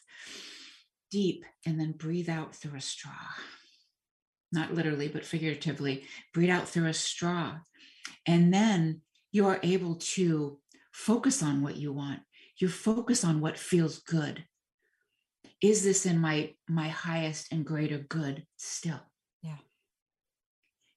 [1.10, 3.12] deep and then breathe out through a straw.
[4.52, 7.58] Not literally, but figuratively, breathe out through a straw.
[8.26, 10.58] And then you are able to
[10.92, 12.20] focus on what you want.
[12.58, 14.44] You focus on what feels good.
[15.62, 19.00] Is this in my my highest and greater good still?
[19.42, 19.56] Yeah.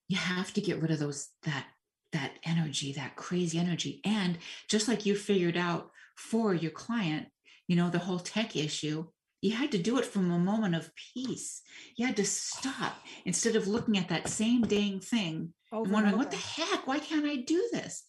[0.07, 1.65] You have to get rid of those that
[2.13, 4.01] that energy, that crazy energy.
[4.05, 4.37] And
[4.69, 7.27] just like you figured out for your client,
[7.67, 9.05] you know, the whole tech issue,
[9.41, 11.61] you had to do it from a moment of peace.
[11.97, 12.95] You had to stop
[13.25, 16.87] instead of looking at that same dang thing Over and and wondering, what the heck?
[16.87, 18.03] Why can't I do this?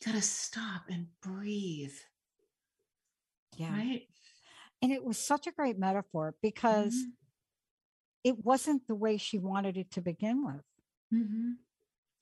[0.00, 1.94] You got to stop and breathe.
[3.56, 3.72] Yeah.
[3.72, 4.02] Right.
[4.80, 7.10] And it was such a great metaphor because Mm-hmm.
[8.24, 10.62] it wasn't the way she wanted it to begin with.
[11.12, 11.50] Mm-hmm.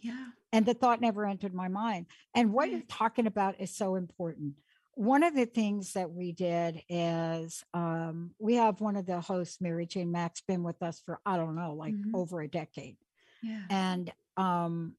[0.00, 0.26] Yeah.
[0.52, 2.06] And the thought never entered my mind.
[2.34, 4.54] And what you're talking about is so important.
[4.96, 9.60] One of the things that we did is um, we have one of the hosts,
[9.60, 12.14] Mary Jane Max, been with us for, I don't know, like Mhm.
[12.14, 12.96] over a decade.
[13.42, 13.62] Yeah.
[13.68, 14.96] And um,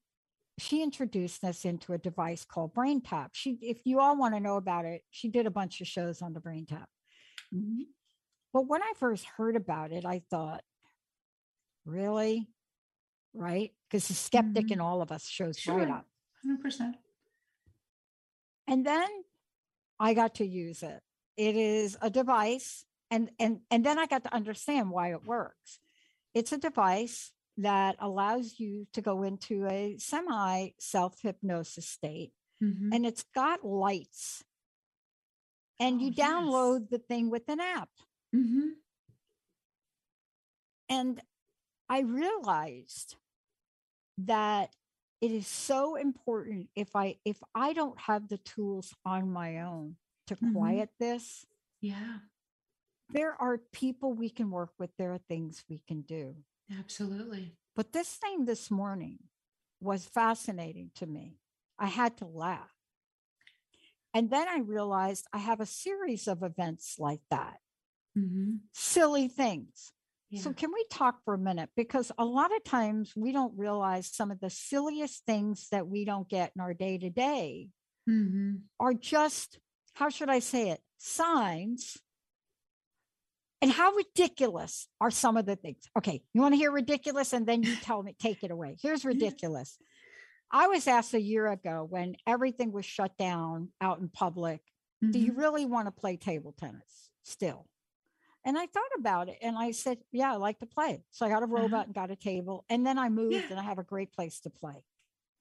[0.56, 3.32] she introduced us into a device called Brain Tap.
[3.34, 6.22] She, if you all want to know about it, she did a bunch of shows
[6.22, 6.88] on the Brain Tap.
[7.52, 7.82] Mm-hmm.
[8.52, 10.62] But when I first heard about it, I thought,
[11.84, 12.48] really?
[13.34, 13.72] Right?
[13.90, 15.92] Because the skeptic in all of us shows right Sure.
[15.92, 16.06] up.
[16.46, 16.94] 100%.
[18.68, 19.08] And then
[20.00, 21.00] I got to use it.
[21.36, 25.80] It is a device, and and and then I got to understand why it works.
[26.34, 32.32] it's a device that allows you to go into a semi self hypnosis state,
[32.62, 32.94] Mhm.
[32.94, 34.44] and it's got lights.
[35.80, 37.88] And you download the thing with an app.
[38.34, 38.68] Mm-hmm.
[40.88, 41.20] And
[41.88, 43.16] I realized
[44.18, 44.74] that
[45.20, 49.96] it is so important if I if I don't have the tools on my own
[50.28, 50.52] to Mhm.
[50.52, 51.46] quiet this,
[51.80, 52.20] Yeah,
[53.10, 56.44] there are people we can work with, there are things we can do.
[56.78, 57.56] absolutely.
[57.74, 59.18] But this thing this morning
[59.80, 61.38] was fascinating to me.
[61.78, 62.74] I had to laugh.
[64.14, 67.60] And then I realized I have a series of events like that,
[68.16, 68.56] Mm-hmm.
[68.72, 69.92] silly things.
[70.36, 71.70] So, can we talk for a minute?
[71.74, 76.04] Because a lot of times we don't realize some of the silliest things that we
[76.04, 77.68] don't get in our day to day
[78.08, 78.56] Mm-hmm.
[78.80, 79.58] are just,
[79.92, 81.98] how should I say it, signs.
[83.60, 85.82] And how ridiculous are some of the things?
[85.96, 87.32] Okay, you want to hear ridiculous?
[87.32, 88.76] And then you tell me, take it away.
[88.80, 89.76] Here's ridiculous.
[90.50, 94.60] I was asked a year ago when everything was shut down out in public,
[95.12, 97.66] do you really want to play table tennis still?
[98.48, 101.02] And I thought about it and I said, yeah, I like to play.
[101.10, 102.64] So I got a robot and got a table.
[102.70, 104.82] And then I moved and I have a great place to play.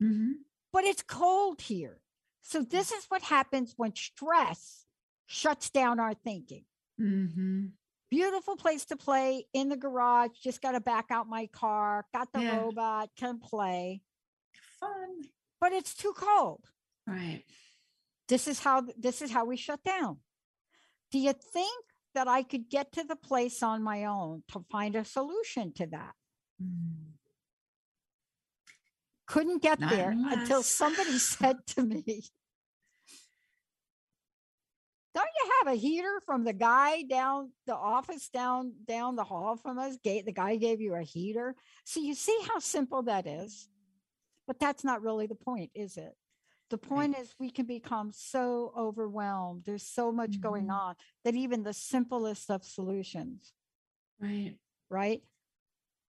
[0.03, 0.32] Mm-hmm.
[0.74, 2.01] But it's cold here.
[2.41, 4.84] So this is what happens when stress
[5.26, 6.66] shuts down our thinking.
[6.99, 7.68] Mm-hmm.
[8.12, 10.32] Beautiful place to play in the garage.
[10.43, 12.58] Just got to back out my car, got the Yeah.
[12.60, 14.01] robot, can play.
[14.82, 15.22] Fun.
[15.62, 16.66] But it's too cold.
[17.08, 17.45] Right.
[18.28, 20.18] This is how this is how we shut down.
[21.10, 21.86] Do you think
[22.18, 25.86] that I could get to the place on my own to find a solution to
[25.86, 26.13] that?
[26.59, 27.11] Hmm.
[29.28, 32.24] Couldn't get Not there until somebody said to me,
[35.13, 39.55] Don't you have a heater from the guy down the office down down the hall
[39.55, 39.97] from us?
[40.03, 41.55] Gate the guy gave you a heater.
[41.86, 43.70] So you see how simple that is.
[44.47, 46.15] But that's not really the point, is it?
[46.70, 49.63] The point is we can become so overwhelmed.
[49.65, 50.72] There's so much going mm-hmm.
[50.72, 53.53] on that even the simplest of solutions,
[54.20, 54.55] Right.
[54.89, 55.22] right?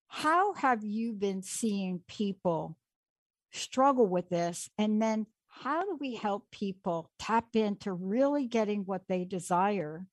[0.08, 2.76] How have you been seeing people
[3.52, 4.68] struggle with this?
[4.78, 10.06] And then how do we help people tap into really getting what they desire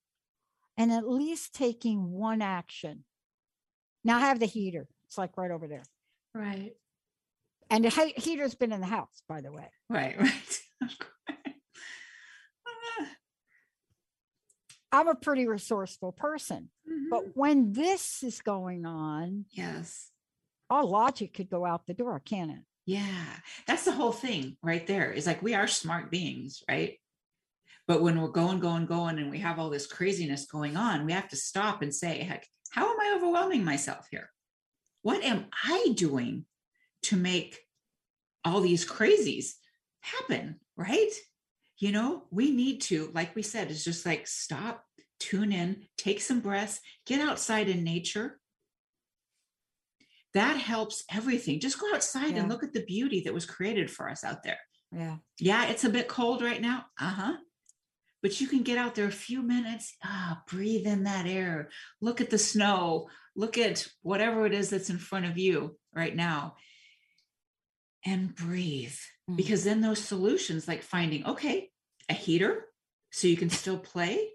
[0.76, 3.04] and at least taking one action?
[4.04, 4.86] Now I have the heater.
[5.06, 5.84] It's like right over there.
[6.34, 6.74] Right.
[7.70, 9.70] And the heater's been in the house, by the way.
[9.88, 10.16] Right.
[10.82, 10.92] Right.
[14.92, 16.68] I'm a pretty resourceful person.
[16.86, 17.08] Mm-hmm.
[17.10, 20.10] But when this is going on, yes,
[20.68, 22.60] all logic could go out the door, can it?
[22.84, 23.24] Yeah,
[23.66, 25.10] that's the whole thing right there.
[25.10, 26.98] Is like we are smart beings, right?
[27.88, 31.12] But when we're going, going, going, and we have all this craziness going on, we
[31.12, 34.30] have to stop and say, heck, how am I overwhelming myself here?
[35.02, 36.46] What am I doing
[37.08, 37.58] to make
[38.44, 39.52] all these crazies
[40.00, 40.60] happen?
[40.76, 41.10] Right?
[41.78, 44.82] You know, we need to, like we said, it's just like stop,
[45.20, 48.38] tune in, take some breaths, get outside in nature.
[50.34, 51.60] That helps everything.
[51.60, 52.40] Just go outside Yeah.
[52.40, 54.58] and look at the beauty that was created for us out there.
[54.92, 55.16] Yeah.
[55.38, 56.86] Yeah, it's a bit cold right now.
[57.00, 57.36] Uh huh.
[58.22, 62.20] But you can get out there a few minutes, ah, breathe in that air, look
[62.20, 66.56] at the snow, look at whatever it is that's in front of you right now,
[68.06, 68.96] and breathe.
[69.36, 71.70] Because then those solutions, like finding, okay,
[72.08, 72.66] a heater
[73.10, 74.30] so you can still play,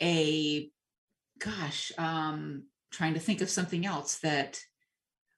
[0.00, 0.70] a
[1.38, 4.60] gosh, um, trying to think of something else that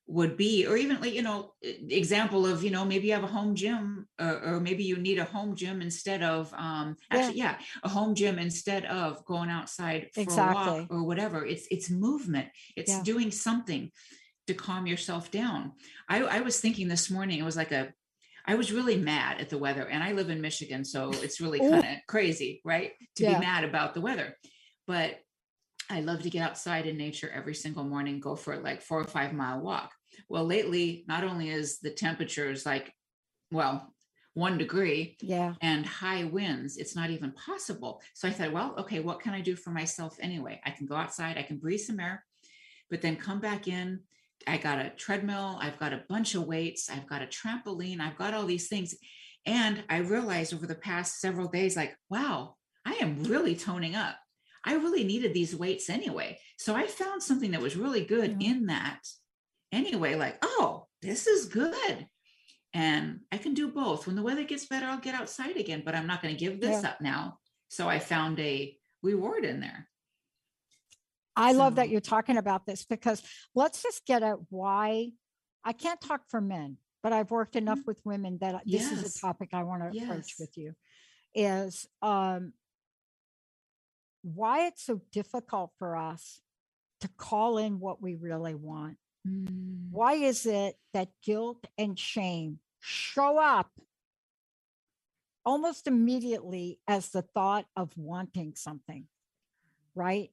[0.09, 3.27] would be or even like you know example of you know maybe you have a
[3.27, 7.59] home gym or, or maybe you need a home gym instead of um actually yeah.
[7.83, 12.47] a home gym instead of going outside for a walk or whatever it's it's movement
[12.77, 13.03] it's Yeah.
[13.03, 13.91] doing something
[14.47, 15.73] to calm yourself down
[16.09, 17.93] i i was thinking this morning it was like a
[18.49, 21.59] I was really mad at the weather, and I live in Michigan, so it's really
[21.59, 22.93] kind of crazy, right?
[23.17, 23.41] To Yeah.
[23.41, 24.37] be mad about the weather.
[24.87, 25.19] But
[25.91, 29.05] I love to get outside in nature every single morning, go for like four or
[29.09, 29.93] five mile walk.
[30.29, 32.93] Well, lately, not only is the temperatures like,
[33.51, 33.93] well,
[34.35, 35.55] one degree Yeah.
[35.61, 38.01] and high winds, it's not even possible.
[38.15, 40.61] So I thought, well, okay, what can I do for myself anyway?
[40.65, 42.25] I can go outside, I can breathe some air,
[42.91, 44.05] but then come back in.
[44.47, 48.19] I got a treadmill, I've got a bunch of weights, I've got a trampoline, I've
[48.19, 48.95] got all these things.
[49.45, 54.17] And I realized over the past several days, like, wow, I am really toning up.
[54.65, 56.39] I really needed these weights anyway.
[56.59, 59.01] So I found something that was really good in that
[59.73, 62.09] anyway, like, oh, this is good.
[62.75, 64.07] And I can do both.
[64.07, 66.61] When the weather gets better, I'll get outside again, but I'm not going to give
[66.61, 66.91] this Yeah.
[66.91, 67.39] up now.
[67.69, 69.89] So I found a reward in there.
[71.37, 73.23] I love that you're talking about this because
[73.55, 75.11] let's just get at why
[75.63, 79.07] I can't talk for men, but I've worked enough with women that this is Mm-hmm.
[79.07, 80.75] A topic I want to approach with you
[81.35, 82.55] is um
[84.23, 86.41] why it's so difficult for us
[87.01, 88.97] to call in what we really want.
[89.29, 89.91] Mm.
[89.91, 93.71] Why is it that guilt and shame show up
[95.45, 99.07] almost immediately as the thought of wanting something?
[99.95, 100.31] Right?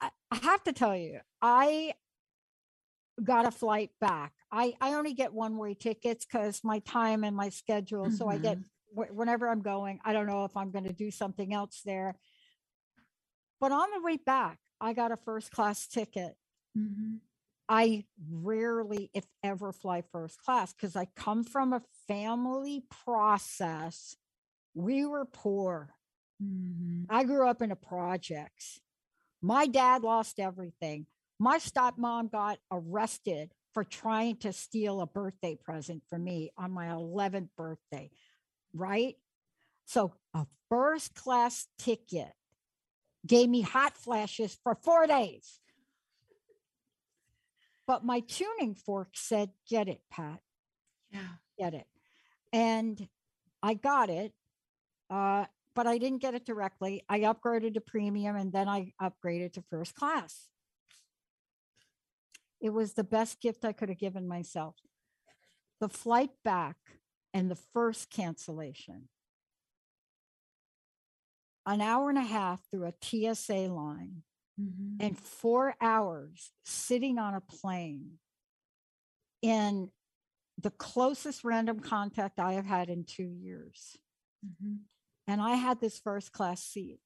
[0.00, 0.10] I,
[0.42, 1.94] have to tell you, I
[3.22, 4.32] got a flight back.
[4.50, 8.10] I, I only get one way tickets because my time and my schedule.
[8.10, 8.58] So I get
[8.96, 12.16] wh- whenever I'm going, I don't know if I'm going to do something else there.
[13.60, 16.34] But on the way back, I got a first class ticket.
[16.76, 17.16] Mm-hmm.
[17.68, 24.16] I rarely, if ever, fly first class because I come from a family process.
[24.74, 25.90] We were poor.
[26.42, 27.04] Mm-hmm.
[27.08, 28.80] I grew up in a projects.
[29.42, 31.06] My dad lost everything.
[31.38, 36.86] My stepmom got arrested for trying to steal a birthday present for me on my
[36.88, 38.10] 11th birthday,
[38.74, 39.16] right?
[39.86, 42.32] So a first class ticket
[43.26, 45.60] gave me hot flashes for four days.
[47.86, 50.40] But my tuning fork said, get it, Pat,
[51.10, 51.26] Yeah.
[51.58, 51.86] get it.
[52.52, 53.08] And
[53.62, 54.32] I got it.
[55.08, 57.04] Uh, but I didn't get it directly.
[57.08, 60.48] I upgraded to premium and then I upgraded to first class.
[62.60, 64.76] It was the best gift I could have given myself.
[65.80, 66.76] The flight back
[67.32, 69.08] and the first cancellation.
[71.66, 72.94] An hour and a half through a
[73.34, 74.22] TSA line
[74.60, 75.06] Mm-hmm.
[75.06, 78.18] and four hours sitting on a plane
[79.40, 79.90] in
[80.60, 83.96] the closest random contact I have had in two years.
[84.44, 84.74] Mm-hmm.
[85.26, 87.00] And I had this first class seat.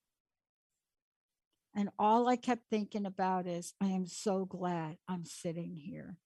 [1.74, 6.16] And all I kept thinking about is, I am so glad I'm sitting here.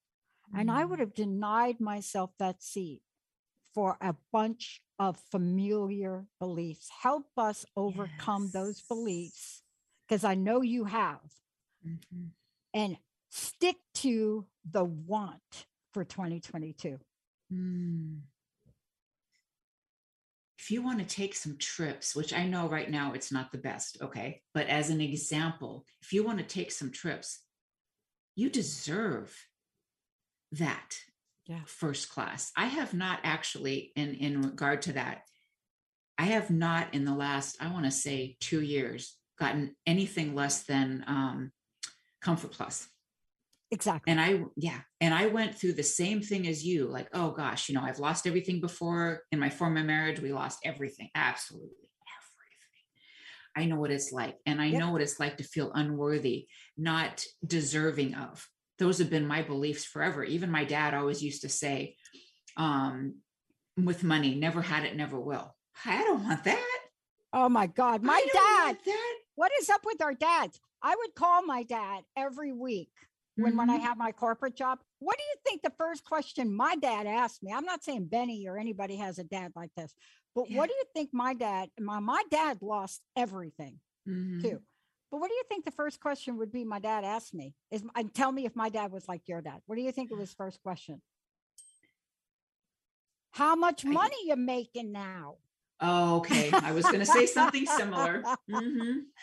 [0.55, 3.01] And I would have denied myself that seat
[3.73, 6.89] for a bunch of familiar beliefs.
[7.01, 9.61] Help us overcome those beliefs,
[10.07, 11.19] because I know you have,
[11.87, 12.25] Mm-hmm.
[12.73, 12.97] and
[13.29, 16.99] stick to the want for 2022.
[17.53, 18.19] Mm.
[20.69, 23.57] If you want to take some trips, which I know right now it's not the
[23.57, 27.39] best, okay, but as an example, if you want to take some trips,
[28.35, 29.35] you deserve
[30.51, 30.95] that
[31.47, 31.61] yeah.
[31.65, 32.51] first class.
[32.55, 35.23] I have not actually, in in regard to that,
[36.19, 40.65] I have not in the last, I want to say, two years gotten anything less
[40.65, 41.51] than um,
[42.21, 42.87] Comfort Plus.
[43.71, 44.11] Exactly.
[44.11, 46.87] And I, yeah, and I went through the same thing as you.
[46.87, 49.21] Like, oh gosh, you know, I've lost everything before.
[49.31, 53.55] In my former marriage, we lost everything, absolutely everything.
[53.55, 54.79] I know what it's like, and I Yep.
[54.79, 56.47] know what it's like to feel unworthy,
[56.77, 58.47] not deserving of.
[58.79, 60.23] Those have been my beliefs forever.
[60.23, 61.95] Even my dad always used to say,
[62.57, 63.15] um,
[63.77, 65.55] with money, never had it, never will.
[65.85, 66.79] I don't want that.
[67.33, 68.77] Oh my God, my dad.
[68.85, 69.13] that.
[69.35, 70.59] What is up with our dads?
[70.81, 72.89] I would call my dad every week
[73.41, 73.81] when when I Mhm.
[73.81, 74.79] had my corporate job.
[74.99, 77.51] What do you think the first question my dad asked me?
[77.53, 79.93] I'm not saying Benny or anybody has a dad like this,
[80.35, 81.69] but what do you think my dad?
[81.79, 84.41] My my dad lost everything Mhm.
[84.41, 84.61] too.
[85.11, 86.63] But what do you think the first question would be?
[86.63, 89.61] My dad asked me is and tell me if my dad was like your dad.
[89.65, 91.01] What do you think it was first question?
[93.31, 95.37] How much money you making now?
[95.79, 96.51] Oh, okay.
[96.51, 98.23] I was going to say something similar.
[98.49, 99.05] Mhm.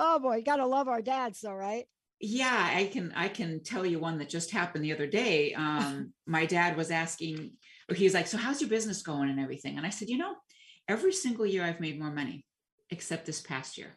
[0.00, 1.88] Oh boy, you gotta love our dads, though, right?
[2.20, 5.54] Yeah, I can I can tell you one that just happened the other day.
[5.58, 7.52] Um, my dad was asking,
[7.88, 10.18] or he was like, "So how's your business going and everything?" And I said, "You
[10.18, 10.34] know,
[10.88, 12.44] every single year I've made more money,
[12.90, 13.96] except this past year."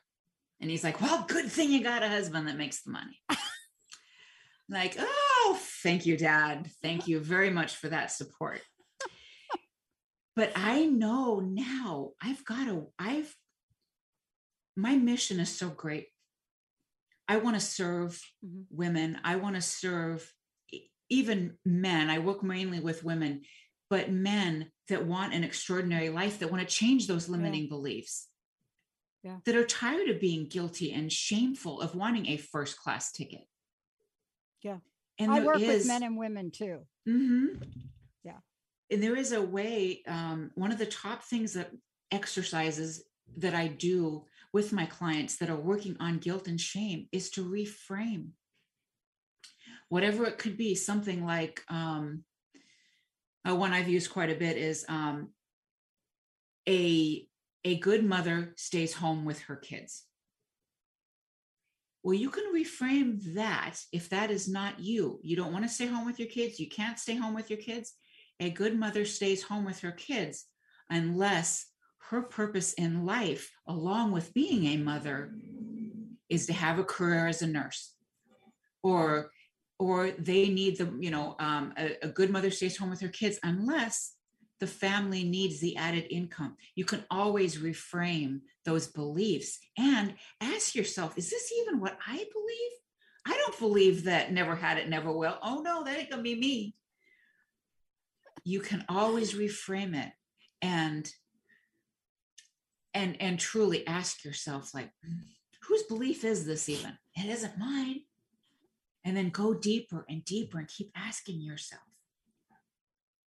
[0.60, 3.20] And he's like, "Well, good thing you got a husband that makes the money."
[4.72, 6.68] like, oh, thank you, Dad.
[6.82, 8.62] Thank you very much for that support.
[10.36, 12.88] but I know now I've got to.
[12.98, 13.36] I've
[14.76, 16.08] my mission is so great.
[17.28, 18.22] I want to serve
[18.70, 19.20] women.
[19.24, 20.32] I want to serve
[21.10, 22.10] even men.
[22.10, 23.42] I work mainly with women,
[23.90, 28.28] but men that want an extraordinary life, that want to change those limiting beliefs,
[29.24, 29.40] Yeah.
[29.46, 33.48] that are tired of being guilty and shameful of wanting a first class ticket.
[34.62, 34.80] Yeah.
[35.20, 36.88] And I work with men and women too.
[37.08, 37.84] Mhm.
[38.24, 38.40] Yeah.
[38.90, 41.72] And there is a way, um, one of the top things that
[42.10, 43.04] exercises
[43.38, 47.46] that I do with my clients that are working on guilt and shame is to
[47.46, 48.30] reframe.
[49.90, 52.24] Whatever it could be, something like um,
[53.48, 55.30] uh, one I've used quite a bit is um,
[56.68, 57.26] a
[57.64, 60.04] a good mother stays home with her kids.
[62.04, 65.20] Well, you can reframe that if that is not you.
[65.22, 66.60] You don't want to stay home with your kids.
[66.60, 67.94] You can't stay home with your kids.
[68.40, 70.46] A good mother stays home with her kids
[70.90, 71.68] unless
[72.12, 75.34] her purpose in life, along with being a mother,
[76.30, 77.96] is to have a career as a nurse.
[78.84, 79.32] Or
[79.80, 83.08] or they need the you know um, a, a good mother stays home with her
[83.08, 84.14] kids unless
[84.60, 86.58] the family needs the added income.
[86.76, 92.72] You can always reframe those beliefs and ask yourself is this even what i believe?
[93.26, 95.38] I don't believe that never had it never will.
[95.42, 96.76] Oh no that ain't gonna be me.
[98.44, 100.12] You can always reframe it
[100.62, 101.10] and
[102.94, 104.92] and and truly ask yourself like
[105.68, 106.98] whose belief is this even?
[107.16, 108.02] It isn't mine.
[109.04, 111.82] And then go deeper and deeper and keep asking yourself.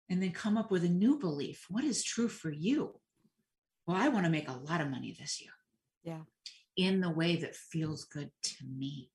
[0.08, 1.66] And then come up with a new belief.
[1.68, 3.00] What is true for you?
[3.86, 5.52] Well i want to make a lot of money this year.
[6.02, 6.22] Yeah.
[6.76, 9.10] In the way that feels good to me.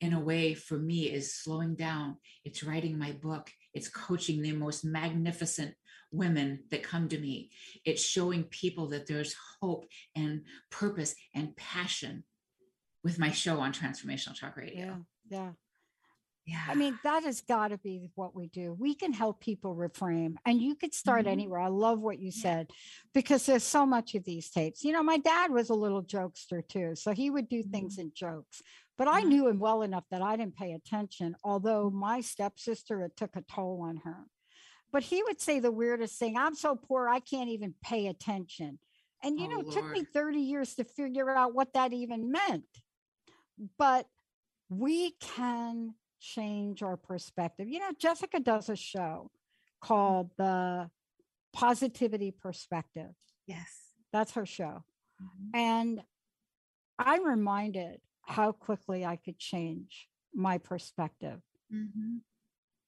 [0.00, 2.16] In a way for me is slowing down.
[2.44, 3.50] It's writing my book.
[3.72, 5.74] It's coaching the most magnificent
[6.14, 7.50] women that come to me
[7.84, 9.84] it's showing people that there's hope
[10.14, 12.24] and purpose and passion
[13.02, 14.96] with my show on transformational talk radio yeah
[15.30, 15.50] yeah
[16.46, 16.60] Yeah.
[16.68, 18.74] I mean, that has got to be what we do.
[18.86, 21.30] We can help people reframe, and you could start Mhm.
[21.36, 21.60] anywhere.
[21.60, 22.70] I love what you said
[23.14, 24.84] because there's so much of these tapes.
[24.84, 28.12] You know, my dad was a little jokester too, so he would do things in
[28.12, 28.60] jokes.
[28.98, 33.16] But I knew him well enough that I didn't pay attention, although my stepsister, it
[33.16, 34.26] took a toll on her.
[34.94, 38.78] But he would say the weirdest thing I'm so poor, I can't even pay attention.
[39.24, 42.30] And, you Oh, know, it took me 30 years to figure out what that even
[42.30, 42.64] meant.
[43.76, 44.06] But
[44.68, 47.68] we can change our perspective.
[47.68, 49.32] You know, Jessica does a show
[49.80, 50.90] called The
[51.52, 53.10] Positivity Perspective.
[53.48, 54.84] yes That's her show.
[55.52, 56.04] And
[57.00, 61.40] I'm reminded how quickly I could change my perspective
[61.72, 62.20] Mhm.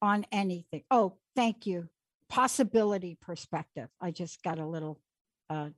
[0.00, 0.84] on anything.
[0.92, 1.88] Oh, thank you.
[2.28, 3.88] Possibility perspective.
[4.00, 5.00] I just got a little
[5.48, 5.70] uh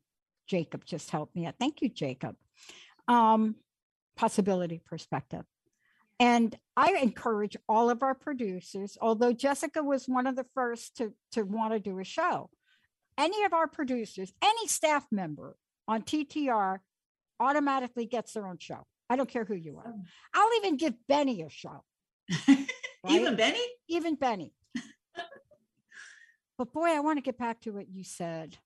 [0.48, 1.54] Jacob just helped me out.
[1.60, 2.34] Thank you, Jacob.
[3.06, 3.56] Um,
[4.16, 5.44] possibility perspective.
[6.20, 11.12] And I encourage all of our producers, although Jessica was one of the first to,
[11.32, 12.50] to want to do a show,
[13.16, 16.78] any of our producers, any staff member on TTR
[17.38, 18.84] automatically gets their own show.
[19.08, 19.94] I don't care who you are.
[20.34, 21.84] I'll even give Benny a show.
[23.08, 24.52] even benny Even Benny.
[26.58, 28.58] But boy, I want to get back to what you said.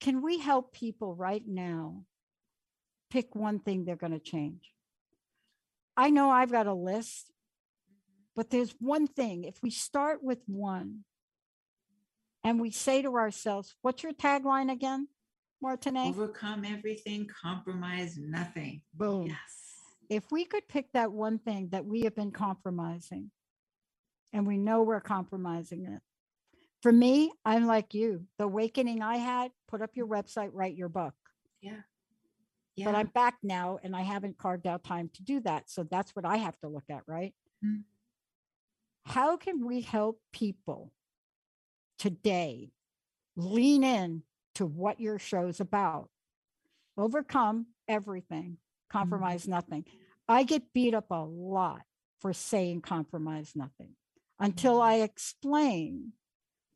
[0.00, 2.04] Can we help people right now
[3.10, 4.72] pick one thing they're going to change?
[5.96, 7.30] I know I've got a list,
[8.34, 9.44] but there's one thing.
[9.44, 11.04] If we start with one
[12.44, 15.08] and we say to ourselves, what's your tagline again,
[15.60, 15.96] Martine?
[15.96, 19.26] overcome everything compromise nothing Boom.
[19.26, 19.38] yes
[20.08, 23.32] If we could pick that one thing that we have been compromising
[24.32, 26.00] and we know we're compromising it.
[26.82, 28.24] For me, I'm like you.
[28.38, 30.22] The awakening I had, put up your mm.
[30.22, 31.14] website, write your book.
[31.60, 31.80] yeah
[32.78, 32.84] yeah.
[32.84, 35.68] But I'm back now and I haven't carved out time to do that.
[35.68, 37.34] So that's what I have to look at, right?
[37.64, 37.82] Mm.
[39.04, 40.92] How can we help people
[41.98, 42.70] today
[43.34, 44.22] lean in
[44.54, 46.08] to what your show's about?
[46.96, 48.98] Overcome everything, mm-hmm.
[48.98, 49.84] compromise nothing.
[50.28, 51.82] I get beat up a lot
[52.20, 53.96] for saying compromise nothing
[54.38, 54.82] until mm-hmm.
[54.82, 56.12] I explain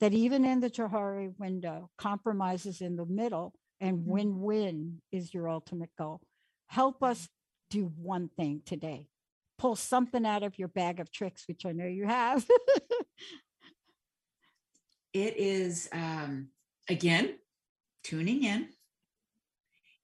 [0.02, 5.32] that even in the Johari window, compromise is in the middle and win win is
[5.32, 6.20] your ultimate goal.
[6.66, 7.28] Help us
[7.70, 9.06] do one thing today.
[9.58, 12.44] Pull something out of your bag of tricks, which I know you have.
[15.12, 16.48] it is um,
[16.88, 17.34] again
[18.02, 18.70] tuning in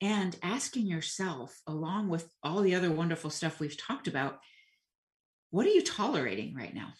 [0.00, 4.38] and asking yourself along with all the other wonderful stuff we've talked about
[5.50, 6.92] what are you tolerating right now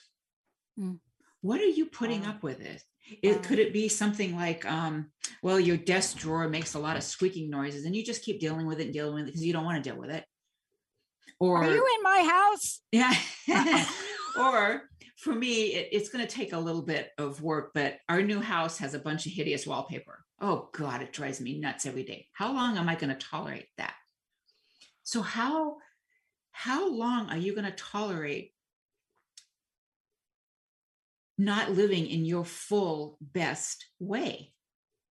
[0.79, 1.01] Mm.
[1.43, 2.31] What are you putting Wow.
[2.31, 2.83] up with it
[3.23, 5.11] it could it be something like um
[5.43, 8.67] well your desk drawer makes a lot of squeaking noises and you just keep dealing
[8.67, 10.25] with it and dealing with it because you don't want to deal with it
[11.41, 12.81] or Are you in my house?
[12.93, 13.15] yeah.
[14.39, 14.83] or
[15.17, 18.41] for me, it, it's going to take a little bit of work, but our new
[18.41, 20.25] house has a bunch of hideous wallpaper.
[20.41, 22.27] Oh, God, it drives me nuts every day.
[22.33, 23.95] How long am I going to tolerate that?
[25.03, 25.77] So, how,
[26.53, 28.53] how long are you going to tolerate
[31.39, 34.53] not living in your full best way?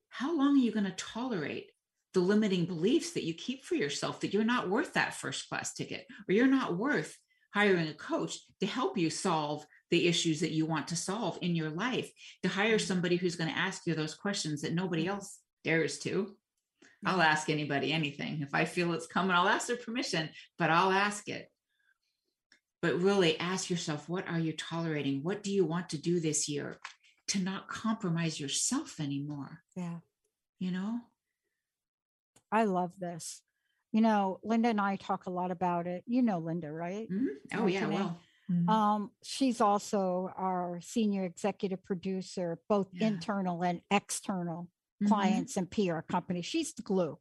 [0.10, 1.72] How long are you going to tolerate
[2.14, 5.74] the limiting beliefs that you keep for yourself that you're not worth that first class
[5.74, 7.16] ticket or you're not worth
[7.54, 11.56] hiring a coach to help you solve the issues that you want to solve in
[11.56, 12.12] your life
[12.44, 12.88] to hire mm-hmm.
[12.88, 15.16] somebody who's going to ask you those questions that nobody mm-hmm.
[15.16, 16.36] else dares to?
[17.06, 17.22] I'll mm-hmm.
[17.22, 18.42] ask anybody anything.
[18.42, 21.50] If i feel it's coming i'll ask their permission but i'll ask it
[22.82, 25.24] but really ask yourself what are you tolerating?
[25.24, 26.78] What do you want to do this year
[27.30, 29.60] to not compromise yourself anymore?
[29.76, 30.00] Yeah.
[30.60, 31.00] You know?
[32.52, 33.42] I love this.
[33.92, 36.04] You know, Linda and I talk a lot about it.
[36.06, 37.10] You know Linda, right?
[37.10, 37.60] Mm-hmm.
[37.60, 37.82] Oh, yeah.
[37.82, 38.00] Martinet?
[38.00, 38.20] Well,
[38.50, 38.70] Mm-hmm.
[38.70, 43.08] Um, she's also our senior executive producer, both Yeah.
[43.08, 44.70] internal and external
[45.04, 45.10] Mhm.
[45.10, 46.46] clients and PR companies.
[46.46, 47.20] She's the glue.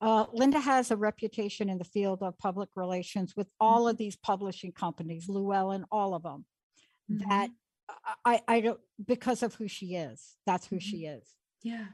[0.00, 3.88] Uh, Linda has a reputation in the field of public relations with all Mm-hmm.
[3.90, 6.44] of these publishing companies, Llewellyn, all of them.
[7.10, 7.28] Mm-hmm.
[7.28, 7.50] That
[8.24, 10.36] I, I don't because of who she is.
[10.46, 11.18] That's who she Mm-hmm.
[11.18, 11.28] is.
[11.62, 11.84] yeah.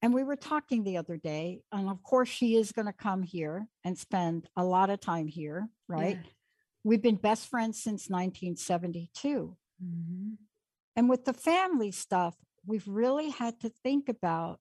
[0.00, 3.24] And we were talking the other day, and of course, she is going to come
[3.24, 6.18] here and spend a lot of time here, right?
[6.22, 6.30] Yeah.
[6.84, 9.56] We've been best friends since 1972.
[9.84, 10.34] Mm-hmm.
[10.94, 14.60] And with the family stuff, we've really had to think about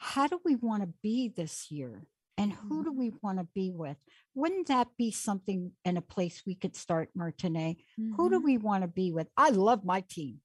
[0.00, 2.06] how do we want to be this year?
[2.38, 2.98] And who do mm-hmm.
[2.98, 3.98] we want to be with?
[4.34, 7.76] Wouldn't that be something in a place we could start, Martinet?
[8.16, 8.44] Who do mm-hmm.
[8.44, 9.28] we want to be with?
[9.36, 10.40] I love my team.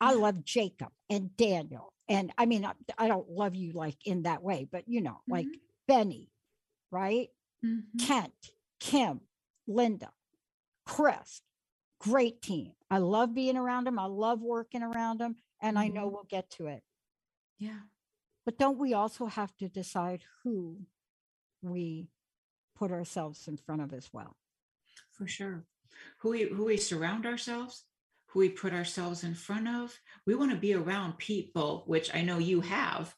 [0.00, 1.92] I love Jacob and Daniel.
[2.08, 5.20] And I mean, I, I don't love you like in that way, but you know,
[5.28, 5.58] like mm-hmm.
[5.86, 6.30] Benny,
[6.90, 7.28] right?
[7.98, 8.32] Kent,
[8.80, 9.20] Kim,
[9.66, 10.10] Linda,
[10.86, 11.42] Chris,
[12.00, 12.72] great team.
[12.90, 13.98] I love being around them.
[13.98, 15.36] I love working around them.
[15.60, 16.82] And I know we'll get to it.
[17.58, 17.80] Yeah.
[18.44, 20.78] But don't we also have to decide who
[21.62, 22.08] we
[22.76, 24.36] put ourselves in front of as well?
[25.14, 25.64] for sure.
[26.18, 27.84] Who we who we surround ourselves
[28.34, 29.96] who we put ourselves in front of.
[30.26, 33.14] We want to be around people which i know you have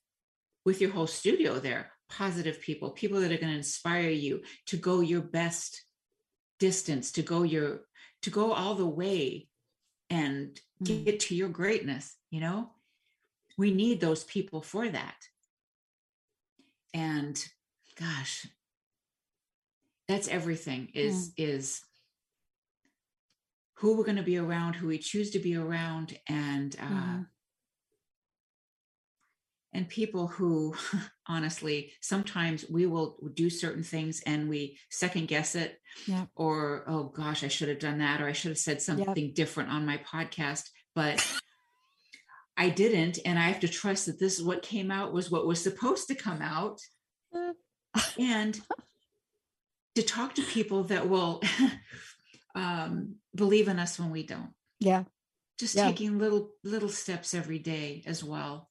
[0.64, 4.76] with your whole studio there positive people people that are going to inspire you to
[4.76, 5.82] go your best
[6.60, 7.80] distance to go your
[8.22, 9.48] to go all the way
[10.10, 11.04] and mm-hmm.
[11.04, 12.70] get to your greatness you know
[13.56, 15.16] we need those people for that
[16.94, 17.46] and
[17.98, 18.46] gosh
[20.08, 21.80] that's everything is is
[23.78, 27.26] who we're going to be around who we choose to be around and uh Mhm.
[29.72, 30.74] and people who
[31.26, 36.26] honestly sometimes we will do certain things and we second guess it Yeah.
[36.34, 39.70] or oh gosh i should have done that or i should have said something different
[39.70, 41.20] on my podcast but
[42.56, 45.46] i didn't and i have to trust that this is what came out was what
[45.46, 46.80] was supposed to come out
[48.18, 48.60] and
[49.94, 51.42] to talk to people that will
[52.54, 55.04] um, believe in us when we don't Yeah.
[55.58, 55.84] just Yeah.
[55.88, 58.70] taking little little steps every day as well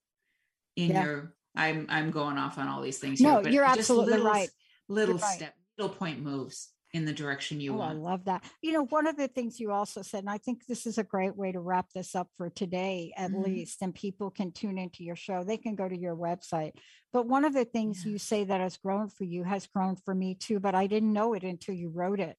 [0.75, 1.03] in Yeah.
[1.03, 4.25] your i'm i'm going off on all these things No, here, but you're absolutely little,
[4.25, 4.49] right.
[4.88, 5.36] little You're right.
[5.36, 7.93] step little point moves in the direction you want.
[7.93, 8.43] Oh, I love that.
[8.61, 11.03] You know, one of the things you also said, and I think this is a
[11.03, 13.43] great way to wrap this up for today, at Mhm.
[13.43, 15.43] least, and people can tune into your show.
[15.43, 16.71] They can go to your website.
[17.11, 20.15] But one of the things you say that has grown for you has grown for
[20.15, 22.37] me too, but I didn't know it until you wrote it.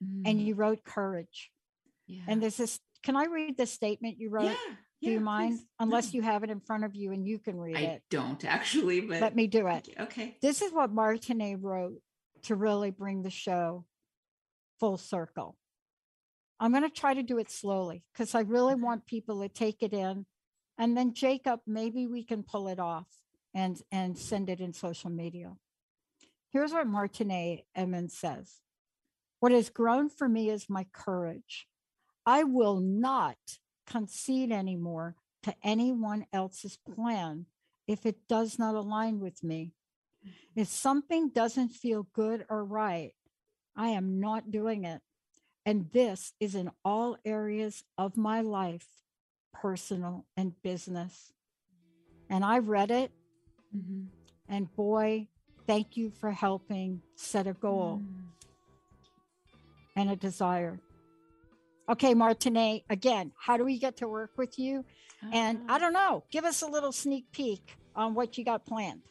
[0.00, 0.46] And Mm.
[0.46, 1.52] you wrote courage.
[2.08, 2.24] yeah.
[2.26, 4.46] And there's this, can I read the statement you wrote?
[4.46, 5.58] yeah, Do you mind?
[5.58, 5.66] please.
[5.78, 8.02] Unless you have it in front of you and you can read i it.
[8.02, 9.88] I don't actually but Let me do it.
[10.00, 12.02] okay This is what Martinet wrote
[12.42, 13.84] to really bring the show
[14.78, 15.56] full circle.
[16.60, 19.82] I'm going to try to do it slowly because I really want people to take
[19.82, 20.26] it in.
[20.78, 23.06] And then Jacob, maybe we can pull it off
[23.54, 25.52] and, and send it in social media.
[26.50, 28.60] Here's what Martinet Emmons says.
[29.40, 31.66] What has grown for me is my courage.
[32.24, 33.38] I will not
[33.86, 37.46] concede anymore to anyone else's plan
[37.88, 39.72] if it does not align with me.
[40.24, 40.60] Mm-hmm.
[40.60, 43.14] If something doesn't feel good or right,
[43.76, 45.02] I am not doing it.
[45.64, 48.88] And this is in all areas of my life,
[49.52, 51.32] personal and business.
[52.28, 53.12] And I read it,
[53.74, 54.08] Mhm.
[54.48, 55.28] and boy,
[55.66, 58.02] thank you for helping set a goal
[59.94, 60.80] and a desire.
[61.88, 64.84] Okay, Martinet, again, how do we get to work with you?
[65.32, 69.02] And I don't know, give us a little sneak peek on what you got planned.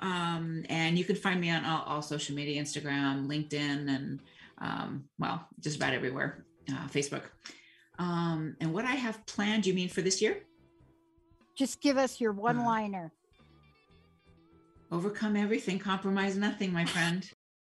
[0.01, 4.19] Um, and you can find me on all, all social media, Instagram, LinkedIn, and
[4.59, 7.27] um, well, just about everywhere, uh, Facebook.
[7.99, 10.39] Um, and what I have planned, you mean for this year?
[11.55, 13.13] Just give us your one liner.
[14.91, 17.31] Overcome everything, compromise nothing, my friend.